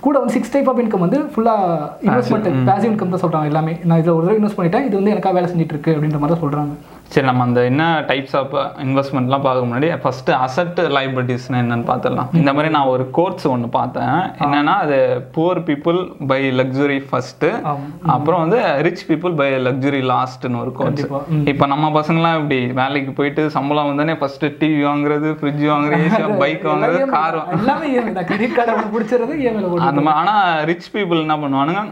[0.05, 3.75] கூட வந்து சிக்ஸ் டைப் ஆஃப் இன்கம் வந்து ஃபுல்லாக இன்வெஸ்ட்மெண்ட் பேசிவ் இன்கம் தான் சொல்றாங்க எல்லாமே.
[3.83, 6.43] நான் இதில் ஒரு தடவை இன்வெஸ்ட் பண்ணிட்டேன் இது வந்து எனக்காக வேலை செஞ்சுட்டு இருக்கு அப்படின்ற மாதிரி தான்
[6.45, 6.75] சொல்றாங்க.
[7.13, 8.53] சரி நம்ம அந்த என்ன டைப்ஸ் ஆஃப்
[8.83, 12.29] இன்வெஸ்ட்மெண்ட்லாம் பார்க்க முன்னாடி ஃபர்ஸ்ட் அசட் லைபிலிட்டிஸ்னு என்னன்னு பார்த்துடலாம்.
[12.39, 14.13] இந்த மாதிரி நான் ஒரு கோர்ஸ் ஒன்று பார்த்தேன்.
[14.45, 14.97] என்னன்னா அது
[15.37, 15.99] poor people
[16.31, 17.87] buy luxury first ஆமா.
[18.15, 21.03] அப்புறம் வந்து ரிச் பீப்புள் பை லக்ஸுரி லாஸ்ட்னு ஒரு கோர்ஸ்.
[21.53, 26.07] இப்போ நம்ம பசங்களாம் இப்படி வேலைக்கு போயிட்டு சம்பளம் வந்தோடனே ஃபர்ஸ்ட் டிவி வாங்குறது ஃப்ரிட்ஜ் வாங்குறது
[26.43, 27.73] பைக் வாங்குறது கார் அந்த
[30.01, 31.83] மாதிரி ஆனால் ரிச் பீப்புள் என்ன பண்ணுவானுங்க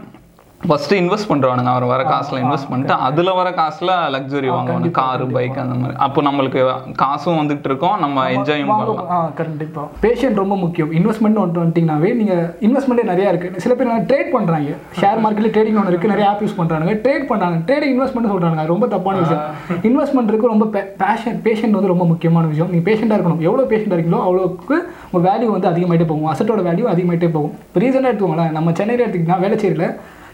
[0.68, 4.90] ஃபர்ஸ்ட் இன்வெஸ்ட் பண்றவானுங்க அவர் வர காசுல இன்வெஸ்ட் பண்ணிட்டு அதுல வர காசுல லக்ஸுரி வாங்குவாங்க.
[4.98, 5.96] காரு பைக் அந்த மாதிரி.
[6.06, 6.60] அப்போ நம்மளுக்கு
[7.02, 9.10] காசும் வந்துகிட்டு இருக்கோம் நம்ம என்ஜாயும் பண்ணலாம்.
[9.10, 9.82] ஆ கண்டிப்பா.
[10.02, 10.90] பேஷண்ட் ரொம்ப முக்கியம்.
[10.98, 13.60] இன்வெஸ்ட்மெண்ட் ஒன்று வந்துட்டீங்கன்னாவே நீங்க இன்வெஸ்ட்மெண்ட்டே நிறைய இருக்கு.
[13.64, 14.74] சில பேர் ட்ரேட் பண்றாங்க.
[15.00, 18.72] ஷேர் மார்க்கெட்ல ட்ரேடிங் ஒன்று இருக்கு நிறைய ஆப் யூஸ் பண்றாங்க ட்ரேட் பண்றாங்க ட்ரேடிங் இன்வெஸ்ட்மெண்ட் சொல்றாங்க அது
[18.74, 19.42] ரொம்ப தப்பான விஷயம்.
[19.88, 22.70] இன்வெஸ்ட்மெண்ட் இருக்கு ரொம்ப பேஷன் பேஷண்ட் வந்து ரொம்ப முக்கியமான விஷயம்.
[22.70, 23.44] நீங்க பேஷண்டா இருக்கணும்.
[23.48, 24.78] எவ்வளவு பேஷண்டா இருக்கீங்களோ அவ்வளோக்கு
[25.10, 26.30] உங்க வேல்யூ வந்து அதிகமாயிட்டே போகும்.
[26.34, 27.52] அசட்டோட வேல்யூ அதிகமாயிட்டே போகும்.
[27.74, 28.56] இப்போ எடுத்துக்கோங்களேன்.
[28.58, 29.90] நம்ம சென்னையில் எடுத்துக்கிட்டா வேலைச்சேரியில்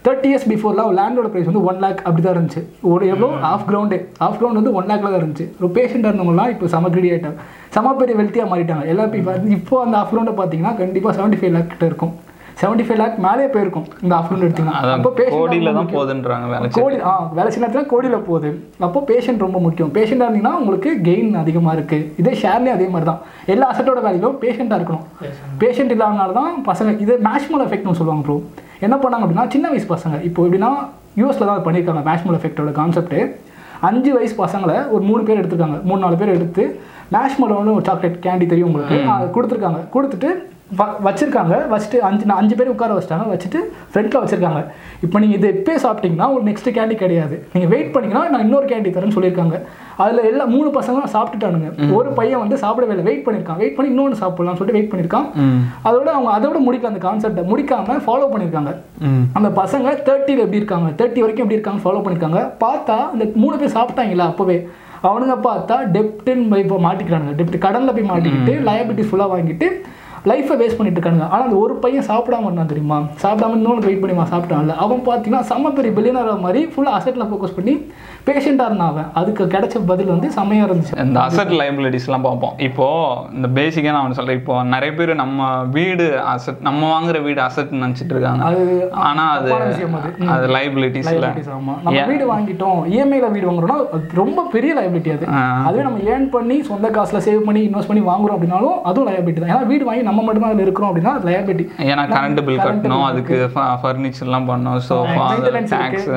[0.07, 2.63] தேர்ட்டி இயர்ஸ் பிஃபோர்லாம் லேண்டோட ப்ரைஸ் வந்து ஒன் லேக் அப்படி தான் இருந்துச்சு.
[2.93, 3.29] ஒரு எவ்வளோ?
[3.53, 5.47] ஆஃப் கிரவுண்டு ஆஃப் கிரவுண்ட் வந்து ஒன் லேக்ல தான் இருந்துச்சு.
[5.61, 7.41] ஒரு பேஷண்டாக இருந்தவங்கலாம் இப்போ செம கிரீடி ஆகிட்டாங்க
[7.77, 8.85] செம பெரிய வெல்த்தியாக மாறிட்டாங்க.
[8.93, 12.15] எல்லா இப்போ இப்போ அந்த ஆஃப் கிரவுண்டை பார்த்தீங்கன்னா கண்டிப்பாக செவன்ட்டி ஃபைவ் லேக் கிட்ட இருக்கும்.
[12.61, 15.89] செவன்ட்டி ஃபைவ் லேக் மேலே போயிருக்கும் இந்த ஆஃப் கிரவுண்ட் எடுத்தீங்கன்னா அப்போ patient கோடியில தான்.
[15.95, 18.51] போகுதுன்றாங்க வேலை கோடி ஆ வேலை செய்ய நேரத்தில் கோடியில் போகுது.
[18.87, 19.91] அப்போ பேஷண்ட் ரொம்ப முக்கியம்.
[19.97, 23.21] பேஷண்ட்டாக இருந்தீங்கன்னா உங்களுக்கு கெயின் அதிகமாக இருக்குது இதே ஷேர்லேயும் அதே மாதிரி தான்
[23.55, 25.05] எல்லா அசட்டோட வேலையிலும் பேஷண்ட்டாக இருக்கணும்.
[25.65, 28.39] பேஷண்ட் இல்லாதனால தான் பசங்க இது மேஷ்மல் எஃபெக்ட்னு சொல்லுவாங்க ப்ரோ
[28.87, 30.17] என்ன பண்ணாங்க அப்படின்னா சின்ன வயசு பசங்க.
[30.31, 30.73] இப்போ எப்படின்னா
[31.21, 33.21] யூஎஸில் தான் பண்ணியிருக்காங்க மேஷ்மல் எஃபெக்டோட கான்செப்ட்டு
[33.87, 35.79] அஞ்சு வயசு பசங்களை ஒரு மூணு பேர் எடுத்திருக்காங்க.
[35.89, 36.63] மூணு நாலு பேர் எடுத்து
[37.15, 38.97] மேஷ் மலோன்னு ஒரு சாக்லேட் கேண்டி தெரியும் உங்களுக்கு.
[39.15, 39.81] அது கொடுத்துருக்காங்க.
[39.95, 40.31] கொடுத்துட்டு
[41.07, 41.57] வச்சிருக்காங்க.
[41.73, 43.27] வச்சுட்டு அஞ்சு நான் அஞ்சு பேர் உட்கார வச்சிட்டாங்க.
[43.33, 43.59] வச்சுட்டு
[43.91, 44.61] ஃப்ரண்ட்டில் வச்சிருக்காங்க.
[45.05, 47.37] இப்போ நீங்கள் இது எப்பயே சாப்பிட்டீங்கன்னா உங்களுக்கு நெக்ஸ்ட் கேண்டி கிடையாது.
[47.53, 49.59] நீங்கள் வெயிட் பண்ணீங்கன்னா நான் இன்னொரு கேண்டி தரேன்னு சொல்லியிருக்காங்க.
[50.05, 51.69] அதில் எல்லா மூணு பசங்களும் சாப்பிட்டுட்டானுங்க.
[51.99, 53.05] ஒரு பையன் வந்து சாப்பிடவே இல்லை.
[53.09, 55.29] வெயிட் பண்ணியிருக்கான் வெயிட் பண்ணி இன்னொன்று சாப்பிடலாம்னு சொல்லிட்டு வெயிட் பண்ணியிருக்கான்
[55.89, 58.73] அதோட அவங்க அதோட முடிக்கல அந்த கான்செப்டை முடிக்காம ஃபாலோ பண்ணியிருக்காங்க
[59.39, 60.89] அந்த பசங்க தேர்ட்டியில் எப்படி இருக்காங்க?
[61.01, 64.59] தேர்ட்டி வரைக்கும் எப்படி இருக்காங்க ஃபாலோ பண்ணியிருக்காங்க பார்த்தா அந்த மூணு பேர் சாப்பிட்டாங்களா அப்போவே?
[65.09, 67.35] அவனுங்க பார்த்தா டெப்ட்டுன்னு போய் இப்போ மாட்டிக்கிறானுங்க.
[67.39, 69.69] டெப்ட் கடனில் போய் மாட்டிக்கிட்டு லயபிலிட்டி ஃபுல்லாக வாங்கிட்டு
[70.31, 71.29] லைஃப்பை வேஸ்ட் பண்ணிட்டு இருக்கானுங்க.
[71.31, 72.99] ஆனால் அந்த ஒரு பையன் சாப்பிடாம இருந்தான் தெரியுமா?
[73.23, 74.75] சாப்பிடாம இன்னொன்று வெயிட் பண்ணி சாப்பிட்டான்ல.
[74.85, 77.75] அவன் பார்த்தீங்கன்னா செம்ம பெரிய பில்லியனர் மாதிரி ஃபுல்லாக அசெட்டில் ஃபோக்கஸ் பண்ணி
[78.29, 79.09] பேஷண்ட்டாக இருந்தான் அவன்.
[79.15, 80.95] அதுக்கு கிடைச்ச பதில் வந்து செம்மையாக இருந்துச்சு.
[81.05, 82.55] இந்த அசட் லைபிலிட்டிஸ்லாம் பார்ப்போம்.
[82.59, 82.87] இப்போ
[83.33, 85.41] இந்த பேசிக்காக நான் ஒன்று சொல்கிறேன் இப்போ நிறைய பேர் நம்ம
[85.77, 88.43] வீடு அசட் நம்ம வாங்குற வீடு அசட்னு நினச்சிட்டு இருக்காங்க.
[88.49, 88.65] அது
[89.09, 89.87] ஆனால் அது அது.
[90.25, 90.31] ம்.
[90.35, 91.77] அது லைபிலிட்டிஸில் liabilities ஆமா.
[91.87, 93.79] நம்ம வீடு வாங்கிட்டோம் இஎம்ஐல வீடு வாங்குறோம்னா
[94.21, 95.25] ரொம்ப பெரிய லைபிலிட்டி அது.
[95.69, 99.53] அதுவே நம்ம ஏர்ன் பண்ணி சொந்த காசுல சேவ் பண்ணி இன்வெஸ்ட் பண்ணி வாங்குறோம் அப்படின்னாலும் அதுவும் லைபிலிட்டி தான்.
[99.55, 103.07] ஏன்னா வீடு வாங்கி நம்ம மட்டும் தான் அதில் இருக்கிறோம் அப்படின்னா அது லைபிலிட்டி ஏன்னா கரண்ட் பில் கட்டணும்
[103.11, 103.37] அதுக்கு
[103.85, 106.09] ஃபர்னிச்சர்லாம் பண்ணணும் இருக்கு டேக்ஸ்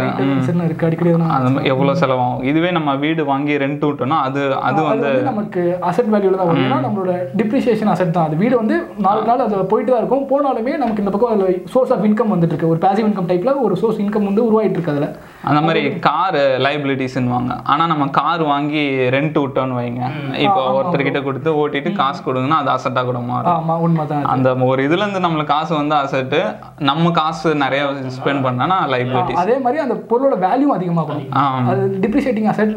[0.67, 2.43] இருக்கு அடிக்கடி மாதிரி எவ்வளோ செலவாகும்?
[2.51, 6.85] இதுவே நம்ம வீடு வாங்கி ரெண்ட் விட்டோம்னா அது அது அது வந்து நமக்கு அசெட் வேல்யூல தான் வரும்.
[6.87, 8.27] நம்மளோட டிப்ரிசியேஷன் அசெட் தான்.
[8.29, 8.75] அது வீடு வந்து
[9.07, 10.25] நாலு நாள் அது போயிட்டு தான் இருக்கும்.
[10.31, 12.71] போனாலுமே நமக்கு இந்த பக்கம் அதில் சோர்ஸ் ஆஃப் இன்கம் வந்துட்டு இருக்கு.
[12.73, 15.11] ஒரு பாசிவ் இன்கம் டைப்ல ஒரு சோர்ஸ் இன்கம் வந்து உருவாயிட்டு இருக்கு அதில்.
[15.47, 18.81] அந்த மாதிரி கார் லைபிலிட்டிஸ்ன்னுவாங்க ஆனா நம்ம கார் வாங்கி
[19.15, 20.03] ரெண்ட் விட்டோம்னு வைங்க.
[20.45, 23.69] இப்போ ஒருத்தர்கிட்ட கொடுத்து ஓட்டிட்டு காசு கொடுங்கன்னா அது அசட்டா கூட மாறும்.
[23.85, 24.25] உண்மைதான்.
[24.33, 26.41] அந்த ஒரு இதுல இருந்து நம்மளுக்கு காசு வந்து அசட்டு
[26.89, 27.83] நம்ம காசு நிறைய
[28.17, 31.23] ஸ்பெண்ட் பண்ணனா லைபிலிட்டிஸ் அதே மாதிரி அந்த பொருளோட வேல்யூ அதிகமாகும்
[31.71, 32.73] அது டிப்ரிஷியேட்டிங் அசெட்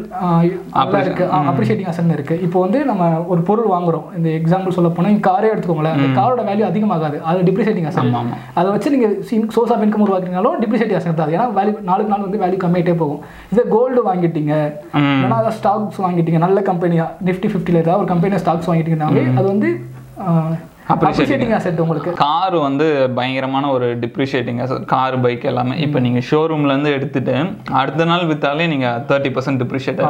[1.06, 1.26] இருக்கு.
[1.52, 2.36] அப்ரிஷியேட்டிங் அசெட்னு இருக்கு.
[2.48, 4.06] இப்போ வந்து நம்ம ஒரு பொருள் வாங்குறோம்.
[4.20, 5.96] இந்த எக்ஸாம்பிள் சொல்ல போனா காரே எடுத்துக்கோங்களேன்.
[5.98, 7.18] அந்த காரோட வேல்யூ அதிகமாகாது.
[7.32, 8.16] அது டிப்ரிஷியேட்டிங் அசெட்.
[8.58, 9.08] அதை வச்சு நீங்க
[9.56, 11.34] சோர்ஸ் ஆஃப் இன்கம் உருவாக்குறீங்கனாலும் டிப்ரிஷியேட்டிங் அசெட் தான்.
[11.36, 13.22] ஏன்னா வேல்யூ நாளுக்கு நாள் வந்து வேல்யூ கம்மியாயிட்டே போகும்.
[13.52, 14.54] இதே கோல்டு வாங்கிட்டீங்க.
[15.26, 16.40] அதாவது ஸ்டாக்ஸ் வாங்கிட்டீங்க.
[16.46, 19.70] நல்ல கம்பெனியா நிஃப்டி ஃபிஃப்டியில் ஏதாவது ஒரு கம்பெனி ஸ்டாக்ஸ் வாங்கிட்டீங்கன்னாவே அது வந்து
[20.92, 22.12] அப்ரிஷியேட்டிங் அசெட் உங்களுக்கு.
[22.22, 22.86] கார் வந்து
[23.18, 24.60] பயங்கரமான ஒரு டிப்ரிஷியேட்டிங்
[24.92, 25.74] கார் பைக் எல்லாமே.
[25.84, 27.36] இப்போ நீங்கள் ஷோரூம்லேருந்து எடுத்துட்டு
[27.80, 30.02] அடுத்த நாள் வித்தாலே நீங்கள் தேர்ட்டி பர்சன்ட் டிப்ரிஷியேட்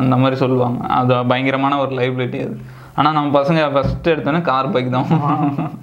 [0.00, 0.80] அந்த மாதிரி சொல்லுவாங்க.
[1.00, 2.56] அது பயங்கரமான ஒரு லைபிலிட்டி அது.
[2.98, 5.06] ஆனால் நம்ம பசங்க ஃபர்ஸ்ட் எடுத்தோன்னே கார் பைக் தான்.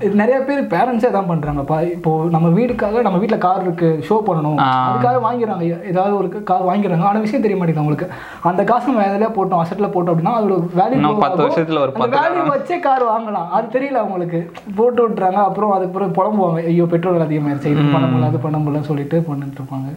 [0.05, 4.59] இது நிறைய பேர் பேரண்ட்ஸே தான் பண்றாங்கப்பா இப்போ நம்ம வீடுக்காக நம்ம வீட்ல கார் இருக்கு ஷோ பண்ணணும்.
[4.89, 5.63] அதுக்காக வாங்கிடுறாங்க.
[5.91, 7.05] ஏதாவது ஒரு கார் வாங்கிடுறாங்க.
[7.11, 8.09] ஆனா விஷயம் தெரிய மாட்டேங்குது அவங்களுக்கு.
[8.49, 9.61] அந்த காசு நம்ம எதுலயா போட்டோம்?
[9.63, 13.47] அசெட்ல போட்டோம் அப்படின்னா அதோட வேல்யூ பத்து வருஷத்துல ஒரு வேல்யூ வச்சே கார் வாங்கலாம்.
[13.57, 14.41] அது தெரியல அவங்களுக்கு.
[14.79, 15.39] போட்டு விட்டுறாங்க.
[15.49, 16.61] அப்புறம் அதுக்கப்புறம் புலம்புவாங்க.
[16.73, 17.71] ஐயோ பெட்ரோல் அதிகமாயிருச்சு.
[17.75, 19.89] இது பண்ண முடியல அது பண்ண முடியலன்னு சொல்லிட்டு பண்ணிட்டு இருப்பாங்க.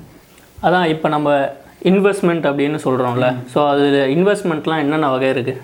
[0.69, 1.29] அதான் இப்போ நம்ம
[1.91, 3.85] இன்வெஸ்ட்மெண்ட் அப்படின்னு சொல்கிறோம்ல ஸோ அது
[4.17, 5.61] இன்வெஸ்ட்மெண்ட்லாம் என்னென்ன வகை இருக்குது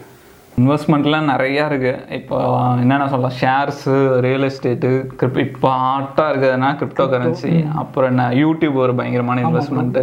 [0.58, 2.36] இன்வெஸ்ட்மெண்ட்லாம் நிறையா இருக்குது இப்போ
[2.82, 3.36] என்னென்ன சொல்லலாம்?
[3.40, 4.90] ஷேர்ஸு ரியல் எஸ்டேட்டு
[5.20, 8.24] கிரிப் இப்போ ஹாட்டாக இருக்குதுன்னா கிரிப்டோ கரன்சி அப்புறம் என்ன?
[8.42, 10.02] யூடியூப் ஒரு பயங்கரமான இன்வெஸ்ட்மெண்ட்டு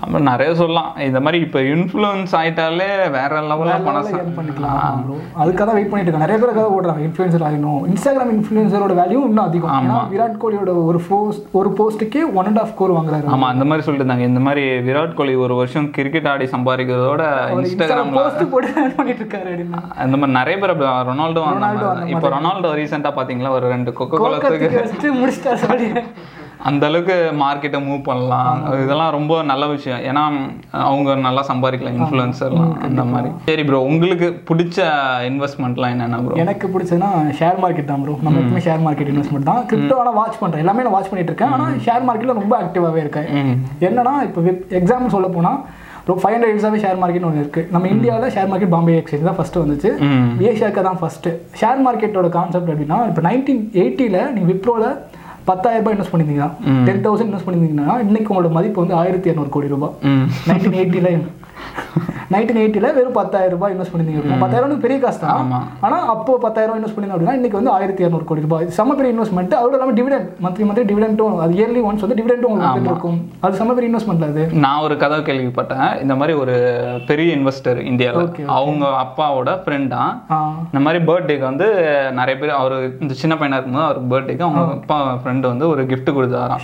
[0.00, 0.90] அப்புறம் நிறைய சொல்லலாம்.
[1.08, 4.98] இந்த மாதிரி இப்போ இன்ஃப்ளூயன்ஸ் ஆயிட்டாலே வேற லெவலில் பணம் earn பண்ணிக்கலாம்.
[5.42, 7.02] அதுக்காக தான் வெயிட் பண்ணிட்டு இருக்காங்க நிறைய பேர் அதுக்காக ஓடுறாங்க.
[7.06, 9.72] இன்ஃப்ளூயன்சர் ஆகணும் இன்ஸ்டாகிராம் இன்ஃப்ளூயன்சரோட வேல்யூ இன்னும் அதிகம்.
[9.80, 13.28] ஏன்னா விராட் கோலியோட ஒரு போஸ்ட் ஒரு போஸ்ட்டுக்கே ஒன் அண்ட் ஆஃப் கோர் வாங்குறாரு.
[13.36, 14.28] ஆமாம் அந்த மாதிரி சொல்லிட்டு இருந்தாங்க.
[14.32, 17.24] இந்த மாதிரி விராட் கோலி ஒரு வருஷம் கிரிக்கெட் ஆடி சம்பாதிக்கிறதோட
[17.58, 19.54] இன்ஸ்டாகிராமில் போஸ்ட் போட்டு பண்ணிட்டு இருக்காரு
[20.04, 20.74] அந்த மாதிரி நிறைய பேர்
[21.10, 21.44] ரொனால்டோ
[22.14, 25.88] இப்போ ரொனால்டோ ரீசெண்டாக பார்த்தீங்களா ஒரு ரெண்டு கொக்கோ கோலத்துக்கு முடிச்சிட்டாரு
[26.68, 28.60] அந்த அளவுக்கு மார்க்கெட்டை மூவ் பண்ணலாம்.
[28.84, 30.00] இதெல்லாம் ரொம்ப நல்ல விஷயம்.
[30.08, 30.22] ஏன்னா
[30.88, 33.30] அவங்க நல்லா சம்பாதிக்கலாம் இன்ஃப்ளூயன்சர்லாம் அந்த மாதிரி.
[33.48, 34.86] சரி ப்ரோ உங்களுக்கு பிடிச்ச
[35.30, 39.64] இன்வெஸ்ட்மெண்ட்லாம் என்னென்ன ப்ரோ எனக்கு பிடிச்சதுன்னா ஷேர் மார்க்கெட் தான் ப்ரோ நம்ம எப்பவுமே ஷேர் மார்க்கெட் இன்வெஸ்ட்மெண்ட் தான்.
[39.72, 41.52] கிரிப்டோ ஆனால் வாட்ச் பண்ணுறேன் எல்லாமே நான் வாட்ச் பண்ணிட்டு இருக்கேன்.
[41.56, 43.28] ஆனால் ஷேர் மார்க்கெட்டில் ரொம்ப ஆக்டிவாகவே இருக்கேன்.
[43.88, 44.42] என்னன்னா இப்போ
[44.80, 45.60] எக்ஸாம்பிள் சொல்ல போனால்
[46.08, 49.38] ரொம்ப ஃபைவ் ஹண்ட்ரட் இயர்ஸாகவே ஷேர் மார்க்கெட் ஒன்று இருக்குது நம்ம இந்தியாவில் ஷேர் மார்க்கெட் பாம்பே எக்ஸ்சேஞ்ச் தான்
[49.38, 49.90] ஃபஸ்ட்டு வந்துச்சு.
[50.48, 54.88] ஏஷியாவுக்கு தான் ஃபஸ்ட்டு ஷேர் மார்க்கெட்டோட கான்செப்ட் எப்படின்னா இப்போ நைன்டீன் எயிட்டியில் நீங்கள் விப்ரோவில்
[55.46, 56.50] பத்தாயிரம் ரூபாய் இன்வெஸ்ட் பண்ணியிருந்தீங்கன்னா
[56.86, 59.94] டென் தௌசண்ட் இன்வெஸ்ட் பண்ணியிருந்தீங்கன்னா இன்னைக்கு உங்களோட மதிப்பு வந்து ஆயிரத்தி இரநூறு கோடி ரூபாய்.
[60.48, 61.10] நைன்டீன் எயிட்டியில்
[62.34, 65.52] நைன்டீன் எயிட்டியில் வெறும் பத்தாயிரம் ரூபாய் இன்வெஸ்ட் பண்ணியிருந்தீங்க பத்தாயிரம் பெரிய காசு தான்.
[65.86, 68.66] ஆனால் அப்போ பத்தாயிரம் இன்வெஸ்ட் பண்ணியிருந்தோம் அப்படின்னா இன்னைக்கு வந்து ஆயிரத்தி இரநூறு கோடி ரூபாய்.
[68.78, 72.90] செம்ம பெரிய இன்வெஸ்ட்மெண்ட் அதோட இல்லாமல் டிவிடெண்ட் மந்த்லி மந்த்லி டிவிடெண்ட்டும் அது இயர்லி ஒன்ஸ் வந்து டிவிடெண்ட்டும் உங்களுக்கு
[72.92, 74.44] இருக்கும் அது செம்ம பெரிய இன்வெஸ்ட்மெண்ட் அது.
[74.64, 75.86] நான் ஒரு கதை கேள்விப்பட்டேன்.
[76.04, 76.56] இந்த மாதிரி ஒரு
[77.10, 80.02] பெரிய இன்வெஸ்டர் இந்தியாவில் அவங்க அப்பாவோட ஃப்ரெண்டா
[80.70, 81.68] இந்த மாதிரி பர்த்டேக்கு வந்து
[82.20, 86.08] நிறைய பேர் அவர் இந்த சின்ன பையனா இருக்கும்போது அவர் பர்த்டேக்கு அவங்க அப்பா ஃப்ரெண்டு வந்து ஒரு gift
[86.16, 86.60] கொடுத்தாராம்.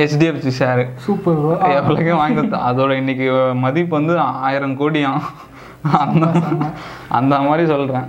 [0.00, 1.38] ஹெச்டிஎஃப்சி ஷேரு சூப்பர்
[1.76, 3.26] எவ்வளோக்கே வாங்கி அதோட இன்னைக்கு
[3.64, 4.14] மதிப்பு வந்து
[4.46, 5.22] ஆயிரம் கோடியாம்.
[5.98, 6.26] அந்த
[7.18, 8.06] அந்த மாதிரி சொல்றேன்.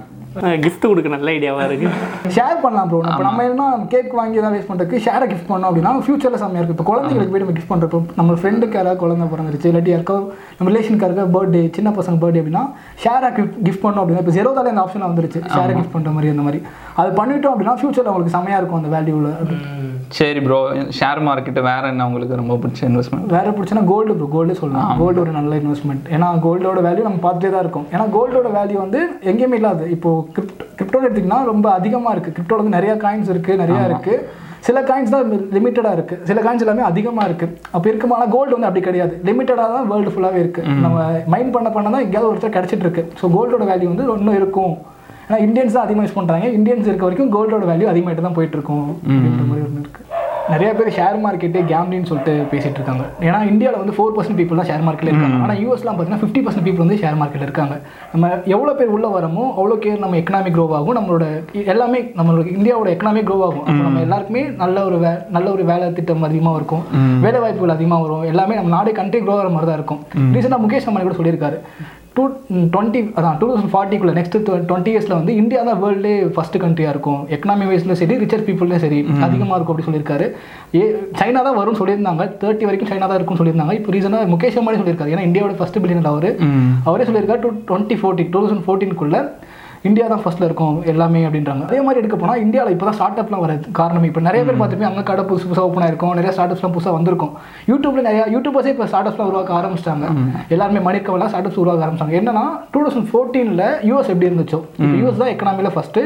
[0.65, 4.69] Gift கொடுக்க நல்ல ஐடியாவாக இருக்குது ஷேர் பண்ணலாம் ப்ரோ இப்போ நம்ம என்ன கேக் வாங்கி தான் வேஸ்ட்
[4.71, 6.77] பண்ணுறதுக்கு ஷேரை கிஃப்ட் பண்ணோம் அப்படின்னா ஃபியூச்சரில் செம்மையாக இருக்கும்.
[6.77, 10.17] இப்போ குழந்தைங்களுக்கு போய் நம்ம கிஃப்ட் பண்ணுறப்போ நம்ம ஃப்ரெண்டுக்கு யாராவது குழந்தை பிறந்துருச்சு இல்லாட்டி யாருக்கோ
[10.57, 12.65] நம்ம ரிலேஷனுக்கு யாருக்கோ பர்த்டே சின்ன பசங்க பர்த்டே அப்படின்னா
[13.05, 15.41] ஷேரை கிஃப்ட் கிஃப்ட் பண்ணோம் அப்படின்னா இப்போ ஜெரோதால இந்த ஆப்ஷன் வந்துருச்சு.
[15.55, 16.61] ஷேரை கிஃப்ட் பண்ணுற மாதிரி அந்த மாதிரி.
[17.01, 19.33] அது பண்ணிட்டோம் அப்படின்னா ஃபியூச்சரில் உங்களுக்கு செமையாக இருக்கும் அந்த வேல்யூவில்
[20.17, 20.57] சரி ப்ரோ
[20.97, 24.91] ஷேர் மார்க்கெட்டு வேற என்ன உங்களுக்கு ரொம்ப பிடிச்ச இன்வெஸ்ட்மெண்ட் வேற பிடிச்சனா கோல்டு ப்ரோ கோல்டு சொல்லலாம்.
[25.01, 27.87] கோல்டு ஒரு நல்ல இன்வெஸ்ட்மெண்ட் ஏன்னா கோல்டோட வேல்யூ நம்ம பார்த்துட்டே தான் இருக்கும்.
[27.93, 28.99] ஏன்னா கோல்டோட வேல்யூ வந்து
[29.31, 29.83] எங்கேயுமே இல்லாது.
[29.95, 34.79] இப்போ கிரிப்டோ கிரிப்டோ எடுத்திங்கன்னா ரொம்ப அதிகமாக இருக்குது கிரிப்டோல வந்து நிறைய காயின்ஸ் இருக்குது நிறையா இருக்குது சில
[34.87, 39.13] காயின்ஸ் தான் லிமிட்டடாக இருக்குது சில காயின்ஸ் எல்லாமே அதிகமாக இருக்குது அப்போ இருக்குமானா கோல்டு வந்து அப்படி கிடையாது.
[39.27, 40.97] லிமிட்டடாக தான் வேர்ல்டு ஃபுல்லாகவே இருக்குது நம்ம
[41.33, 43.03] மைண்ட் பண்ண பண்ண தான் எங்கேயாவது ஒருத்தர் கிடச்சிட்டு இருக்கு.
[43.19, 44.73] ஸோ கோல்டோட வேல்யூ வந்து இன்னும் இருக்கும்.
[45.27, 48.87] ஏன்னா இந்தியன்ஸ் தான் அதிகமாக யூஸ் பண்ணுறாங்க இந்தியன்ஸ் இருக்க வரைக்கும் கோல்டோட வேல்யூ அதிகமாகிட்டு தான் போயிட்டு இருக்கும்.
[49.05, 50.06] அப்படின்ற மாதிரி ஒன்று இருக்குது
[50.51, 53.03] நிறைய பேர் ஷேர் மார்க்கெட்டு கேம்லின்னு சொல்லிட்டு பேசிட்டு இருக்காங்க.
[53.27, 55.39] ஏன்னா இந்தியாவில் வந்து ஃபோர் பர்சன்ட் பீப்புள் தான் ஷேர் மார்க்கெட்டில் இருக்காங்க.
[55.45, 57.75] ஆனால் யூஎஸ்லாம் பார்த்தீங்கன்னா ஃபிஃப்டி பர்சன்ட் பீப்புள் வந்து ஷேர் மார்க்கெட்டில் இருக்காங்க.
[58.13, 60.97] நம்ம எவ்வளோ பேர் உள்ள வரமோ அவ்வளோ கேர் நம்ம எக்கனாமிக் க்ரோ ஆகும்.
[60.99, 61.27] நம்மளோட
[61.73, 63.65] எல்லாமே நம்மளோட இந்தியாவோட எக்கனாமிக் க்ரோ ஆகும்.
[63.67, 66.85] அப்போ நம்ம எல்லாருக்குமே நல்ல ஒரு வே நல்ல ஒரு வேலை திட்டம் அதிகமாக இருக்கும்.
[67.27, 68.25] வேலை வாய்ப்புகள் அதிகமாக வரும்.
[68.33, 70.01] எல்லாமே நம்ம நாடே கண்ட்ரி க்ரோ ஆகிற மாதிரி தான் இருக்கும்
[70.37, 71.59] ரீசெண்டாக முகேஷ் அம்பானி கூட சொல்லியிருக்காரு.
[72.17, 72.23] டூ
[72.73, 74.37] டுவெண்ட்டி அதான் டூ தௌசண்ட் ஃபார்ட்டிக்குள்ள நெக்ஸ்ட்
[74.69, 77.21] டுவெண்ட்டி இயர்ஸில் வந்து இந்தியா தான் வேர்ல்டே ஃபஸ்ட்டு கண்ட்ரியாக இருக்கும்.
[77.35, 80.27] எக்கனாமி வைஸ்லையும் சரி ரிச்சர் பீப்புள்லேயும் சரி அதிகமாக இருக்கும் அப்படி சொல்லியிருக்காரு.
[80.79, 80.83] ஏ
[81.19, 82.25] சைனா தான் வரும்னு சொல்லியிருந்தாங்க.
[82.43, 83.75] தேர்ட்டி வரைக்கும் சைனா தான் இருக்கும்னு சொல்லியிருந்தாங்க.
[83.79, 85.13] இப்போ ரீசனாக முகேஷ் அம்பானி சொல்லியிருக்காரு.
[85.15, 86.29] ஏன்னா இந்தியாவோட ஃபஸ்ட் பில்லியன் அவர்.
[86.87, 89.19] அவரே சொல்லியிருக்காரு two twenty forty two thousand ஃபோர்டீனுக்குள்ள
[89.87, 91.63] India தான் ஃபர்ஸ்ட்ல இருக்கும் எல்லாமே அப்படின்றாங்க.
[91.69, 94.07] அதே மாதிரி எடுக்க போனால் இந்தியாவில் இப்போ தான் ஸ்டார்ட் அப்லாம் வரது காரணம்.
[94.09, 96.15] இப்போ நிறைய பேர் பார்த்துப்போம் அங்கே கடை புதுசு புதுசாக ஓப்பன் ஆயிருக்கும்.
[96.19, 97.33] நிறைய ஸ்டார்ட் அப்ஸ்லாம் புதுசாக வந்திருக்கும்.
[97.71, 100.07] யூடியூப்ல நிறைய யூடியூபர்ஸே இப்போ ஸ்டார்ட் அப்ஸ்லாம் உருவாக்க ஆரம்பிச்சிட்டாங்க.
[100.55, 102.15] எல்லாருமே மணிக்கவெல்லாம் ஸ்டார்ட் அப்ஸ் உருவாக்க ஆரம்பிச்சாங்க.
[102.21, 104.61] என்னன்னா டூ தௌசண்ட் ஃபோர்டீனில் யூஎஸ் எப்படி இருந்துச்சோ
[105.01, 106.01] யூஎஸ் தான் எக்கனாமியில் ஃபர்ஸ்ட்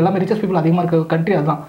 [0.00, 1.62] எல்லாமே ரிச்சஸ் பீப்புள் அதிகமாக இருக்க கண்ட்ரி அதுதான்.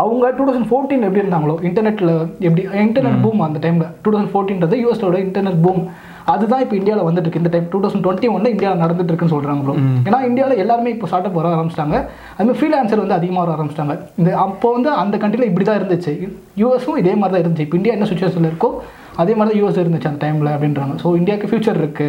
[0.00, 2.12] அவங்க டூ தௌசண்ட் ஃபோர்டீன் எப்படி இருந்தாங்களோ இன்டர்நெட்டில்
[2.46, 5.80] எப்படி இன்டர்நெட் பூம் அந்த டைமில் டூ தௌசண்ட் ஃபோர்டீன்றது யூஎஸோட இன்டர்நெட் பூம்
[6.32, 9.62] அதுதான் இப்போ இந்தியாவில் வந்துட்டு இருக்கு இந்த டைம் டூ தௌசண்ட் டுவெண்ட்டி ஒன்ல இந்தியாவில் நடந்துட்டு இருக்குன்னு சொல்கிறாங்க
[9.66, 9.74] ப்ரோ
[10.08, 11.96] ஏன்னா இந்தியாவில் எல்லாருமே இப்போ ஸ்டார்ட் அப் வர ஆரம்பிச்சிட்டாங்க.
[12.36, 13.96] அதுமாதிரி ஃப்ரீலான்சர் வந்து அதிகமாக வர ஆரம்பிச்சிட்டாங்க.
[14.20, 16.12] இந்த அப்போ வந்து அந்த கண்ட்ரியில் இப்படி தான் இருந்துச்சு.
[16.62, 17.66] யூஎஸும் இதே மாதிரி தான் இருந்துச்சு.
[17.68, 18.70] இப்போ இந்தியா என்ன சுச்சுவேஷனில் இருக்கோ
[19.22, 20.94] அதே மாதிரி தான் யூஎஸ் இருந்துச்சு அந்த டைமில் அப்படின்றாங்க.
[21.02, 22.06] ஸோ இந்தியாவுக்கு ஃபியூச்சர் இருக்கு.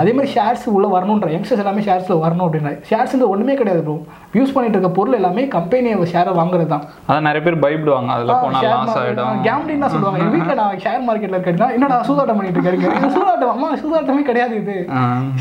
[0.00, 3.96] அதே மாதிரி ஷேர்ஸ் உள்ள வரணுன்ற யங்ஸ்டர்ஸ் எல்லாமே ஷேர்ஸில் வரணும் அப்படின்ற ஷேர்ஸ் ஒன்றுமே கிடையாது ப்ரோ
[4.38, 6.84] யூஸ் பண்ணிட்டு இருக்க பொருள் எல்லாமே கம்பெனியை ஷேரை வாங்குறது தான்.
[7.08, 8.10] அதான் நிறைய பேர் பயப்படுவாங்க.
[8.16, 10.18] அதில் போனால் லாஸ் ஆகிடும் கேம்லிங் தான் சொல்லுவாங்க.
[10.22, 14.56] எங்க வீட்டில் நான் ஷேர் மார்க்கெட்ல இருக்கேன்னா என்னடா சூதாட்டம் பண்ணிட்டு இருக்காரு இது சூதாட்டம் அம்மா சூதாட்டமே கிடையாது
[14.62, 14.76] இது.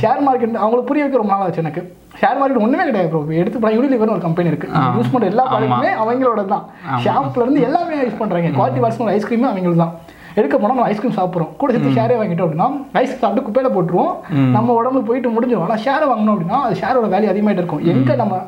[0.03, 1.83] ஷேர் மார்க்கெட் அவங்களுக்கு புரிய வைக்க ரொம்ப நாள் ஆச்சு எனக்கு.
[2.21, 4.69] ஷேர் மார்க்கெட் ஒண்ணுமே கிடையாது ப்ரோ எடுத்து போனால் யூனிலிவர்னு ஒரு கம்பெனி இருக்கு.
[4.99, 6.63] யூஸ் பண்ற எல்லா ப்ராடக்ட்டுமே அவங்களோட தான்
[7.07, 8.55] ஷாப்ல இருந்து எல்லாமே யூஸ் பண்றாங்க.
[8.59, 9.95] குவாலிட்டி வாட்ஸ் ஐஸ்கிரீமே அவங்களுக்கு தான்
[10.37, 11.51] எடுக்க போனால் நம்ம ஐஸ்கிரீம் சாப்பிட்றோம்.
[11.59, 12.69] கூட சேர்த்து ஷேரே வாங்கிட்டோம் அப்படின்னா
[13.01, 14.15] ஐஸ்கிரீம் சாப்பிட்டு குப்பையில போட்டுருவோம்.
[14.55, 17.85] நம்ம உடம்பு போயிட்டு முடிஞ்சிடும் ஆனால் ஷேரை வாங்கணும் அப்படின்னா அது ஷேரோட வேல்யூ அதிகமாகிட்டு இருக்கும்.
[17.93, 18.41] எங்க நம்ம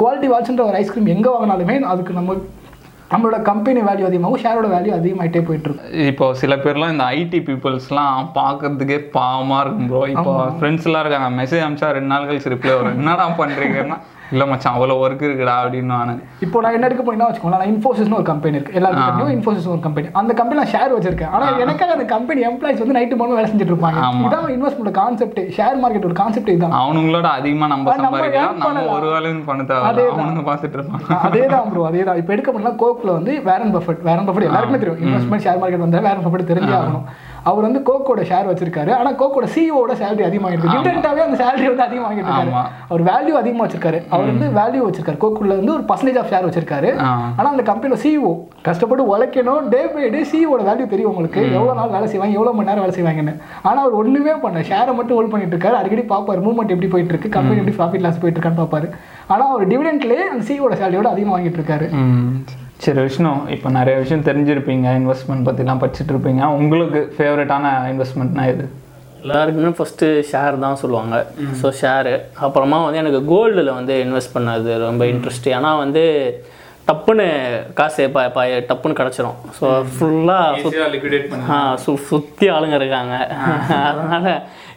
[0.00, 2.38] குவாலிட்டி வாட்ச்ன்ற ஒரு ஐஸ்கிரீம் எங்க வாங்கினாலுமே அதுக்கு நம்ம
[3.12, 8.28] நம்மளோட கம்பெனி வேல்யூ அதிகமாகும் ஷேரோட வேல்யூ அதிகமாயிட்டே போயிட்டு இருக்கும் இப்போ சில பேர்லாம் இந்த ஐடி பீப்புள்ஸ்லாம்
[8.36, 11.30] பார்க்கறதுக்கே பாவமாக இருக்கும் ப்ரோ இப்போ ஃப்ரெண்ட்ஸ்லாம் இருக்காங்க.
[11.40, 12.98] மெசேஜ் அனுப்பிச்சா ரெண்டு நாள் கழிச்சு ரிப்ளை வரும்.
[13.00, 13.98] என்னடா பண்ணுறீங்கன்னா
[14.32, 16.12] இல்லை மச்சான் அவ்வளோ ஒர்க் இருக்குடா அப்படின்னு நான்.
[16.46, 18.76] இப்போ நான் என்ன எடுக்க போனீங்கன்னா வச்சுக்கோங்களேன் நான் இன்ஃபோசிஸ்னு ஒரு கம்பெனி இருக்கு.
[18.78, 21.32] எல்லாருக்கும் இன்ஃபோசிஸ் ஒரு கம்பெனி அந்த கம்பெனி நான் ஷேர் வச்சிருக்கேன்.
[21.36, 24.00] ஆனா எனக்காக அந்த கம்பெனி எம்ப்ளாயிஸ் வந்து நைட்டு மூணு வேலை செஞ்சுட்டு இருப்பாங்க.
[24.26, 26.76] இதான் இன்வெஸ்ட்மெண்ட் கான்செப்ட் ஷேர் மார்க்கெட் ஒரு கான்செப்ட் இதுதான்.
[26.82, 28.84] அவனுங்களோட அதிகமாக நம்ம சம்பாதிக்கலாம் நம்ம.
[28.98, 30.20] ஒரு வேலையும் பண்ண தேவை அதேதான்.
[30.24, 34.04] அவனுங்க பார்த்துட்டு இருப்பாங்க அதே தான் ப்ரோ அதே தான் இப்போ எடுக்க போனா கோக்ல வந்து வேரன் பஃபட்
[34.10, 35.02] வேரன் பஃபட் எல்லாருக்குமே தெரியும்.
[35.06, 37.06] இன்வெஸ்ட்மெண்ட் ஷேர் மார்க்கெட் வந்தா வேரன் பஃபட் தெரிஞ்சே ஆகணும்.
[37.42, 38.94] அவர் வந்து கோக்கோட ஷேர் வச்சிருக்காரு.
[38.94, 42.52] ஆனா கோக்கோட சிஓட சேலரி அதிகமாகிட்டு டிஃபரெண்டாவே அந்த சேலரி வந்து அதிகமாகிட்டு இருக்காரு.
[42.88, 44.02] அவர் வேல்யூ அதிகமா வச்சிருக்காரு.
[44.08, 45.16] அவர் வந்து வேல்யூ வச்சிருக்காரு.
[45.20, 46.98] கோக்குள்ள வந்து ஒரு பர்சன்டேஜ் ஆஃப் ஷேர் வச்சிருக்காரு.
[46.98, 47.32] ஆ.
[47.36, 49.68] ஆனா அந்த கம்பெனில சிஓ கஷ்டப்பட்டு உழைக்கணும்.
[49.68, 51.52] டே பை டே சிஓட வேல்யூ தெரியும் உங்களுக்கு.
[51.52, 53.36] எவ்வளவு நாள் வேலை செய்வாங்க எவ்வளவு மணி நேரம் வேலை செய்வாங்கன்னு.
[53.62, 55.70] ஆனா அவர் ஒண்ணுமே பண்ண ஷேரை மட்டும் ஹோல்ட் பண்ணிட்டு இருக்காரு.
[55.70, 58.90] அடிக்கடி பாப்பாரு மூவ்மெண்ட் எப்படி போயிட்டு இருக்கு கம்பெனி எப்படி ப்ராஃபிட் லாஸ் போயிட்டு இருக்கான்னு பாப்பாரு.
[59.26, 61.88] ஆனா அவர் டிவிடெண்ட்லேயே அந்த சிஓட சேலரியோட அதிகமாக வாங்கிட்டு இருக்காரு.
[62.84, 64.86] சரி விஷ்ணு இப்போ நிறைய விஷயம் தெரிஞ்சிருப்பீங்க.
[64.98, 68.64] இன்வெஸ்ட்மெண்ட் பற்றிலாம் படிச்சுட்டு இருப்பீங்க உங்களுக்கு ஃபேவரட்டான இன்வெஸ்ட்மெண்ட்னா எது?
[69.24, 71.16] எல்லாருக்குமே ஃபஸ்ட்டு ஷேர் தான் சொல்லுவாங்க.
[71.60, 72.14] ஸோ ஷேரு
[72.46, 76.04] அப்புறமா வந்து எனக்கு கோல்டில் வந்து இன்வெஸ்ட் பண்ணது ரொம்ப இன்ட்ரெஸ்ட் ஏன்னா வந்து
[76.88, 77.26] டப்புன்னு
[77.78, 79.36] காசு ப ப டப்புன்னு கிடச்சிரும்.
[79.58, 79.66] ஸோ
[79.96, 80.54] ஃபுல்லாக
[81.56, 83.14] ஆ சு சுற்றி ஆளுங்க இருக்காங்க.
[83.88, 84.30] அதனால்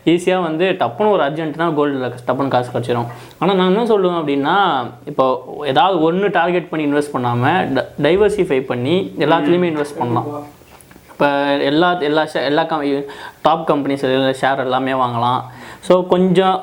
[0.05, 3.05] ஈஸியாக வந்து டப்புன்னு ஒரு அர்ஜென்ட்னா கோல்டில் டப்புன்னு காசு கிடச்சிரும்.
[3.39, 9.75] ஆனால் நான் என்ன சொல்லுவேன் அப்படின்னா இப்போ ஏதாவது ஒன்று டார்கெட் பண்ணி இன்வெஸ்ட் பண்ணாமல் டைவர்சிஃபை பண்ணி எல்லாத்துலேயுமே
[9.75, 10.61] இன்வெஸ்ட் பண்ணலாம்.
[11.11, 13.03] இப்போ எல்லா எல்லா ஷே- எல்லா கம்
[13.41, 15.41] டாப் கம்பெனிஸ் ஷேர் எல்லாமே வாங்கலாம்.
[15.87, 16.61] ஸோ கொஞ்சம்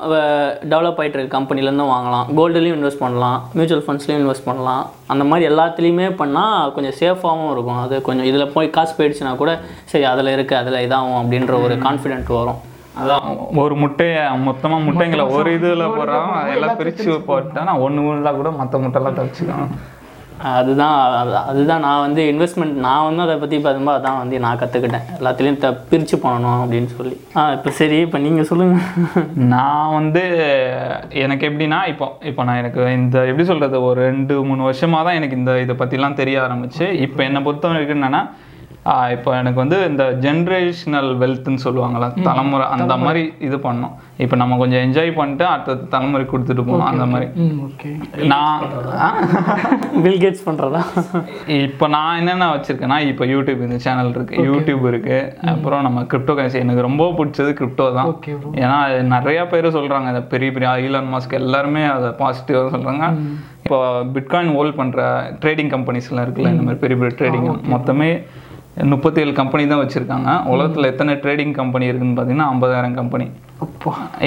[0.69, 2.25] டெவலப் ஆகிட்டு இருக்க கம்பெனிலேருந்தும் வாங்கலாம்.
[2.35, 3.49] கோல்டுலேயும் இன்வெஸ்ட் பண்ணலாம்.
[3.53, 4.89] மியூச்சுவல் ஃபண்ட்ஸ்லேயும் இன்வெஸ்ட் பண்ணலாம்.
[5.05, 7.81] அந்த மாதிரி எல்லாத்துலேயுமே பண்ணால் கொஞ்சம் சேஃபாகவும் இருக்கும்.
[7.81, 12.27] அது கொஞ்சம் இதில் போய் காசு போயிடுச்சுன்னா கூட சரி அதில் இருக்குது அதில் இதாகும் அப்படின்ற ஒரு கான்ஃபிடென்ட்
[12.27, 12.69] வரும்.
[12.95, 13.25] அதான்
[13.57, 18.77] ஒரு முட்டையை மொத்தமாக முட்டைங்களை ஒரு இதில் போடுறான் எல்லாம் பிரித்து போட்டா நான் ஒன்று இருந்தால் கூட மற்ற
[18.83, 19.71] முட்டைலாம் தப்பிச்சுக்கலாம்
[20.51, 25.05] அதுதான் அது- அதுதான் நான் வந்து இன்வெஸ்ட்மெண்ட் நான் வந்து அதை பற்றி பார்க்கும்போது அதான் வந்து நான் கற்றுக்கிட்டேன்
[25.17, 27.15] எல்லாத்துலேயும் த பிரித்து பண்ணணும் அப்படின்னு சொல்லி.
[27.35, 30.23] ஆ இப்போ சரி இப்போ நீங்கள் சொல்லுங்கள் நான் வந்து
[31.21, 35.37] எனக்கு எப்படின்னா இப்போ இப்போ நான் எனக்கு இந்த எப்படி சொல்கிறது ஒரு ரெண்டு மூணு வருஷமாக தான் எனக்கு
[35.37, 36.87] இந்த இதை பற்றிலாம் தெரிய ஆரம்பிச்சு.
[37.05, 38.23] இப்போ என்னை பொறுத்த வரைக்கும் என்னென்னா
[39.11, 44.81] இப்போ எனக்கு வந்து இந்த ஜென்ரேஷனல் வெல்த்னு சொல்லுவாங்கல்ல தலைமுறை அந்த மாதிரி இது பண்ணோம் இப்போ நம்ம கொஞ்சம்
[44.85, 47.27] என்ஜாய் பண்ணிட்டு அடுத்த தலைமுறை கொடுத்துட்டு போகணும் அந்த மாதிரி.
[48.25, 48.63] நான்
[48.99, 49.09] ஆ?
[50.03, 50.81] பில் கேட்ஸ் பண்ணுறதா
[51.59, 55.19] இப்போ நான் என்னென்ன வச்சிருக்கேன்னா இப்போ யூடியூப் இந்த சேனல் இருக்கு யூடியூப் இருக்கு.
[55.53, 58.11] அப்புறம் நம்ம கிரிப்டோ கரன்சி எனக்கு ரொம்ப பிடிச்சது கிரிப்டோ தான்.
[58.61, 63.05] ஏன்னா அது நிறைய பேர் சொல்றாங்க இந்த பெரிய பெரிய ஈலான் மாஸ்க் எல்லாருமே அதை பாசிட்டிவாக சொல்றாங்க.
[63.63, 63.79] இப்போ
[64.13, 65.01] பிட்காயின் ஹோல்ட் பண்ற
[65.41, 68.11] ட்ரேடிங் கம்பெனிஸ்லாம் இருக்குல்ல இந்த மாதிரி பெரிய பெரிய ட்ரேடிங் மொத்தமே
[68.91, 70.29] முப்பத்தி ஏழு கம்பெனி தான் வச்சிருக்காங்க.
[70.53, 73.27] உலகத்துல எத்தனை ட்ரேடிங் கம்பெனி இருக்குன்னு பார்த்தீங்கன்னா ஐம்பதாயிரம் கம்பெனி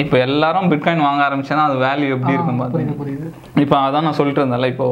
[0.01, 3.31] இப்போ எல்லாரும் பிட்காயின் வாங்க ஆரம்பிச்சேன்னா அது வேல்யூ எப்படி இருக்கும் பார்த்தீங்கன்னா.
[3.63, 4.87] இப்போ அதான் நான் சொல்லிட்டு இருந்தேன்ல இப்போ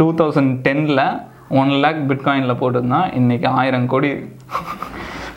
[0.00, 1.04] டூ தௌசண்ட் டென்னில்
[1.62, 4.12] ஒன் லேக் பிட்காயினில் போட்டிருந்தான் இன்னைக்கு ஆயிரம் கோடி.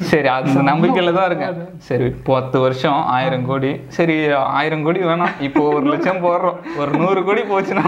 [0.10, 1.56] சரி அந்த நம்பிக்கையில் தான் இருக்கேன்.
[1.88, 3.72] சரி பத்து வருஷம் ஆயிரம் கோடி.
[3.96, 4.16] சரி
[4.60, 5.34] ஆயிரம் கோடி வேணாம்.
[5.48, 6.60] இப்போ ஒரு லட்சம் போடுறோம்.
[6.82, 7.86] ஒரு நூறு கோடி போச்சுன்னா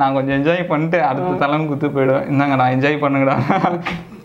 [0.00, 2.26] நான் கொஞ்சம் என்ஜாய் பண்ணிட்டு அடுத்த தலைமை குத்து போயிடுவேன்.
[2.32, 3.36] இந்தாங்க நான் என்ஜாய் பண்ணுங்கடா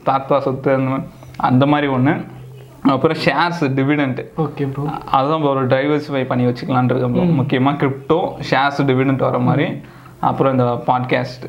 [0.09, 1.05] தாத்தா சொத்து அந்த மாதிரி
[1.49, 2.15] அந்த மாதிரி ஒன்று
[2.93, 4.83] அப்புறம் ஷேர்ஸ் டிவிடெண்ட் ஓகே ப்ரோ
[5.17, 9.67] அதுதான் இப்போ ஒரு டைவர்சிஃபை பண்ணி வச்சுக்கலான் இருக்கோம் முக்கியமாக கிரிப்டோ ஷேர்ஸ் டிவிடெண்ட் வர மாதிரி.
[10.27, 11.43] அப்புறம் இந்த பாட்காஸ்ட்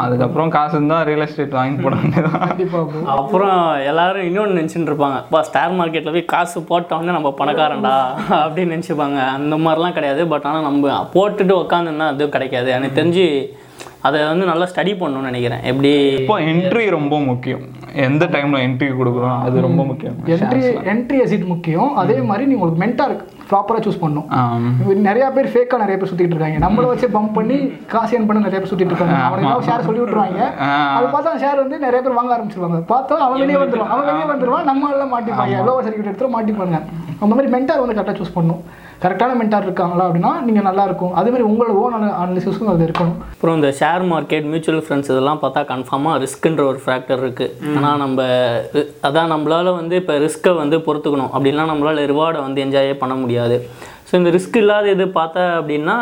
[0.00, 1.94] அதுக்கப்புறம் காசு இருந்தால் ரியல் எஸ்டேட் வாங்கி போட
[3.14, 3.60] அப்புறம்
[3.90, 7.94] எல்லாரும் இன்னொன்று நினச்சிட்டு இருப்பாங்க இப்போ ஸ்டார் மார்க்கெட்டில் போய் காசு போட்டோன்னே நம்ம பணக்காரன்டா?
[8.42, 9.18] அப்படின்னு நினச்சிப்பாங்க.
[9.36, 10.24] அந்த மாதிரிலாம் கிடையாது.
[10.32, 12.70] பட் ஆனால் நம்ம போட்டுட்டு உக்காந்துன்னா அதுவும் கிடைக்காது.
[12.78, 13.26] எனக்கு தெரிஞ்சு
[14.08, 15.64] அதை வந்து நல்லா ஸ்டடி பண்ணணும்னு நினைக்கிறேன்.
[15.70, 17.64] எப்படி இப்போ என்ட்ரி ரொம்ப முக்கியம்.
[17.94, 20.14] எந்த டைம்ல என்ட்ரி கொடுக்குறோம் அது ரொம்ப முக்கியம்.
[20.26, 20.60] என்ட்ரி
[20.92, 21.96] என்ட்ரி எசிட் முக்கியம்?
[21.96, 23.14] அதே மாதிரி நீங்க உங்களுக்கு மென்டார்
[23.50, 24.28] ப்ராப்பராக சூஸ் பண்ணணும்.
[24.28, 24.76] ஆம்.
[24.94, 26.66] நிறைய பேர் ஃபேக்கா நிறைய பேர் சுத்திட்டு இருக்காங்க.
[26.66, 29.14] நம்மள வச்சு பம்ப் பண்ணி காசு ஏன் பண்ண நிறைய பேர் சுத்திட்டு இருக்காங்க.
[29.14, 30.42] அவனுக்கு ஷேர் சொல்லி விட்டுருவாங்க.
[30.96, 32.80] அது பார்த்தா ஷேர் வந்து நிறைய பேர் வாங்க ஆரம்பிச்சிருவாங்க.
[32.88, 34.64] பார்த்தா அவன் வெளியே வந்துருவான் அவன் வெளியே வந்துருவான்.
[34.64, 35.50] நம்ம எல்லாம் மாட்டிப்பாங்க.
[35.50, 36.80] எவ்வளோ சர்டிஃபிகேட் எடுத்து மாட்டிப்பாங்க.
[37.20, 38.62] அந்த மாதிரி மென்டார் வந்து கரெக்டாக சூஸ் பண்ணணும்.
[39.02, 41.14] கரெக்டான மென்டார் இருக்காங்களா அப்படின்னா நீங்க நல்லா இருக்கும்.
[41.20, 43.16] அதே மாதிரி உங்களோட ஓன் அனாலிசிஸும் அது இருக்கணும்.
[43.34, 48.26] அப்புறம் இந்த ஷேர் மார்க்கெட் மியூச்சுவல் ஃபண்ட்ஸ் இதெல்லாம் பார்த்தா கன்ஃபார்மாக ரிஸ்க்குன்ற ஒரு ஃபேக்டர் இருக்குது ஆனால் நம்ம
[49.08, 51.32] அதான் நம்மளால் வந்து இப்போ ரிஸ்க்கை வந்து பொறுத்துக்கணும்.
[51.36, 53.58] அப்படின்னா நம்மளால் ரிவார்டை வந்து என்ஜாயே பண்ண முடியாது.
[54.08, 55.98] ஸோ இந்த ரிஸ்க் இல்லாத இது பார்த்தா அப்படின்னா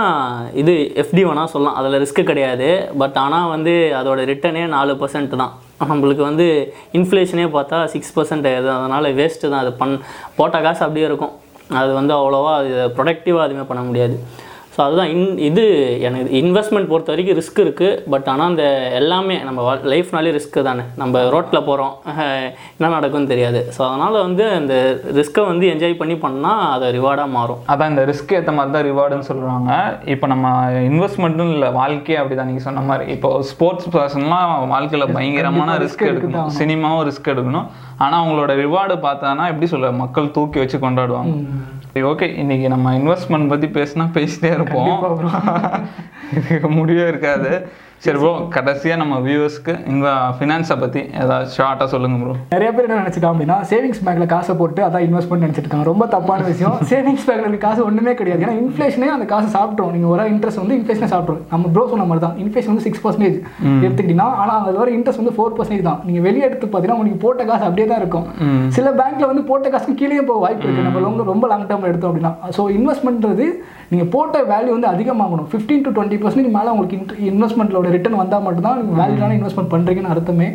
[0.61, 1.77] இது எஃப்டி வேணால் சொல்லலாம்.
[1.81, 2.71] அதில் ரிஸ்க்கு கிடையாது.
[3.03, 5.53] பட் ஆனால் வந்து அதோட ரிட்டர்னே நாலு பர்சன்ட் தான்.
[5.91, 6.47] நம்மளுக்கு வந்து
[6.99, 9.63] இன்ஃப்ளேஷனே பார்த்தா சிக்ஸ் பர்சன்ட் அதனால் வேஸ்ட்டு தான்.
[9.65, 9.95] அது பண்
[10.41, 11.35] போட்ட காசு அப்படியே இருக்கும்.
[11.79, 14.15] அது வந்து அவ்வளோவா அது ப்ரொடக்டிவாக எதுவுமே பண்ண முடியாது.
[14.81, 15.63] ஸோ அதுதான் இன் இது
[16.09, 18.65] எனக்கு இன்வெஸ்ட்மெண்ட் பொறுத்த வரைக்கும் ரிஸ்க் இருக்குது பட் ஆனால் அந்த
[18.99, 20.85] எல்லாமே நம்ம லைஃப்னாலே ரிஸ்க்கு தானே.
[21.01, 21.93] நம்ம ரோட்டில் போகிறோம்
[22.77, 23.61] என்ன நடக்கும்னு தெரியாது.
[23.77, 24.75] ஸோ அதனால் வந்து அந்த
[25.19, 27.61] ரிஸ்க்கை வந்து என்ஜாய் பண்ணி பண்ணால் அது ரிவார்டாக மாறும்.
[27.75, 29.75] அதான் இந்த ரிஸ்க் ஏற்ற மாதிரி தான் ரிவார்டுன்னு சொல்கிறாங்க
[30.15, 30.55] இப்போ நம்ம
[30.91, 33.07] இன்வெஸ்ட்மெண்ட்டும் இல்லை வாழ்க்கையே அப்படிதான் நீங்கள் சொன்ன மாதிரி.
[33.17, 36.51] இப்போ ஸ்போர்ட்ஸ் பர்சன்லாம் வாழ்க்கையில் பயங்கரமான ரிஸ்க் எடுக்கணும்.
[36.61, 37.69] சினிமாவும் ரிஸ்க் எடுக்கணும்.
[38.05, 41.37] ஆனால் அவங்களோட ரிவார்டு பார்த்தானா எப்படி சொல்ல மக்கள் தூக்கி வச்சு கொண்டாடுவாங்க.
[41.95, 45.31] ஓகே இன்னைக்கு நம்ம இன்வெஸ்ட்மெண்ட் பற்றி பேசினா பேசிட்டே இருப்போம்.
[46.77, 47.69] முடிவே இருக்காது.
[48.05, 53.01] சரி ப்ரோ கடைசியாக நம்ம வியூவர்ஸ்க்கு இந்த ஃபினான்ஸை பற்றி ஏதாவது ஷார்ட்டாக சொல்லுங்க ப்ரோ நிறைய பேர் என்ன
[53.01, 55.87] நினைச்சிட்டாங்க அப்படின்னா சேவிங்ஸ் பேங்க்ல காசை போட்டு அதான் இன்வெஸ்ட்மெண்ட் நினைச்சிட்டு இருக்காங்க.
[55.91, 56.77] ரொம்ப தப்பான விஷயம்.
[56.93, 58.43] சேவிங்ஸ் பேங்க்ல இருக்க காசு ஒண்ணுமே கிடையாது.
[58.45, 62.23] ஏன்னா இன்ஃப்ளேஷனே அந்த காசு சாப்பிட்றோம் நீங்க வர இன்ட்ரெஸ்ட் வந்து இன்ஃப்ளேஷனே சாப்பிட்றோம் நம்ம ப்ரோ சொன்ன மாதிரி
[62.27, 62.39] தான்.
[62.45, 63.37] இன்ஃப்ளேஷன் வந்து சிக்ஸ் பர்சன்டேஜ்
[63.85, 66.01] எடுத்துக்கிட்டீங்கன்னா ஆனா அதில் வர இன்ட்ரெஸ்ட் வந்து ஃபோர் பர்சன்டேஜ் தான்.
[66.09, 68.27] நீங்க வெளியே எடுத்து பார்த்தீங்கன்னா உங்களுக்கு போட்ட காசு அப்படியே தான் இருக்கும்.
[68.79, 70.87] சில பேங்க்ல வந்து போட்ட காசுக்கு கீழே போக வாய்ப்பு இருக்கு.
[70.89, 72.35] நம்ம ரொம்ப ரொம்ப லாங் டேர்ம்ல எடுத்தோம் அப்படின்னா.
[72.59, 73.49] ஸோ இன்வெஸ்ட்மெண்ட்றது
[73.93, 75.47] நீங்க போட்ட வேல்யூ வந்து அதிகமாகணும்.
[75.53, 76.97] ஃபிஃப்டீன் டு டுவெண்ட்டி பர்சன்ட் மேலே உங்களுக்கு
[77.31, 80.49] இன்வெஸ்ட்மெண்ட்டோட ரிட்டர்ன் வந்தால் மட்டும்தான் நீங்கள் வேல்யூடான இன்வெஸ்ட்மெண்ட் பண்ணுறீங்கன்னு அர்த்தமே.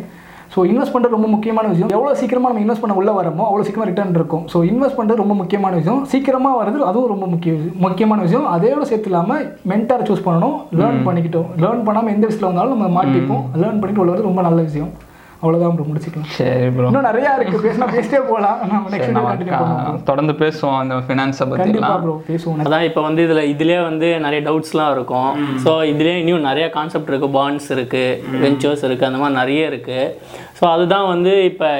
[0.54, 1.90] ஸோ இன்வெஸ்ட் பண்ணுறது ரொம்ப முக்கியமான விஷயம்.
[1.94, 4.44] எவ்வளோ சீக்கிரமாக நம்ம இன்வெஸ்ட் பண்ண உள்ள வரமோ அவ்வளோ சீக்கிரமாக ரிட்டர்ன் இருக்கும்.
[4.52, 6.00] ஸோ இன்வெஸ்ட் பண்ணுறது ரொம்ப முக்கியமான விஷயம்.
[6.12, 7.54] சீக்கிரமாக வரது அதுவும் ரொம்ப முக்கிய
[7.86, 8.46] முக்கியமான விஷயம்.
[8.54, 10.56] அதோட சேர்த்து இல்லாமல் மென்டார் சூஸ் பண்ணணும்.
[10.80, 11.48] லேர்ன் பண்ணிக்கிட்டோம்.
[11.64, 13.44] லேர்ன் பண்ணாமல் எந்த விஷயத்தில் வந்தாலும் நம்ம மாட்டிப்போம்.
[13.62, 14.92] லேர்ன் பண்ணிட்டு உள்ளது ரொம்ப நல்ல விஷயம்.
[15.40, 16.28] அவ்வளோதான் ப்ரோ முடிச்சுக்கலாம்.
[16.36, 18.58] சரி ப்ரோ இன்னும் நிறையா இருக்குது பேசினா பேசிட்டே போகலாம்.
[18.72, 23.80] நம்ம நெக்ஸ்ட் தொடர்ந்து பேசுவோம் அந்த ஃபினான்ஸை கண்டிப்பாக பற்றிலாம் ப்ரோ பேசுவோம் அதான் இப்போ வந்து இதில் இதுலேயே
[23.88, 25.30] வந்து நிறைய டவுட்ஸ்லாம் இருக்கும்.
[25.64, 30.10] ஸோ இதுலேயே இன்னும் நிறைய கான்செப்ட் இருக்குது பாண்ட்ஸ் இருக்குது வெஞ்சர்ஸ் இருக்குது அந்த மாதிரி நிறைய இருக்குது
[30.58, 31.70] ஸோ அதுதான் வந்து இப்போ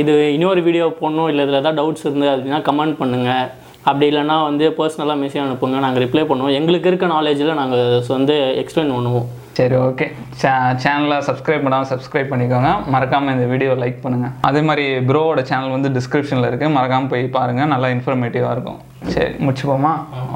[0.00, 3.46] இது இன்னொரு வீடியோ போடணும் இல்லை இதில் ஏதாவது டவுட்ஸ் இருந்து அப்படின்னா கமெண்ட் பண்ணுங்கள்
[3.88, 5.78] அப்படி இல்லைன்னா வந்து பர்சனலாக மெசேஜ் அனுப்புங்க.
[5.84, 6.54] நாங்கள் ரிப்ளை பண்ணுவோம்.
[6.58, 9.26] எங்களுக்கு இருக்க நாலேஜில் நாங்கள் வந்து எக்ஸ்பிளைன் பண்ணுவோம்.
[9.58, 10.06] சரி ஓகே
[10.40, 10.50] சே
[10.84, 12.70] சேனலை சப்ஸ்கிரைப் பண்ணாமல் சப்ஸ்கிரைப் பண்ணிக்கோங்க.
[12.94, 17.72] மறக்காமல் இந்த வீடியோ லைக் பண்ணுங்கள் அதே மாதிரி ப்ரோவோட சேனல் வந்து டிஸ்கிரிப்ஷனில் இருக்குது மறக்காமல் போய் பாருங்கள்
[17.74, 18.80] நல்லா இன்ஃபர்மேட்டிவாக இருக்கும்.
[19.14, 19.94] சரி முடிச்சுப்போமா?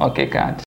[0.08, 0.64] Okay catch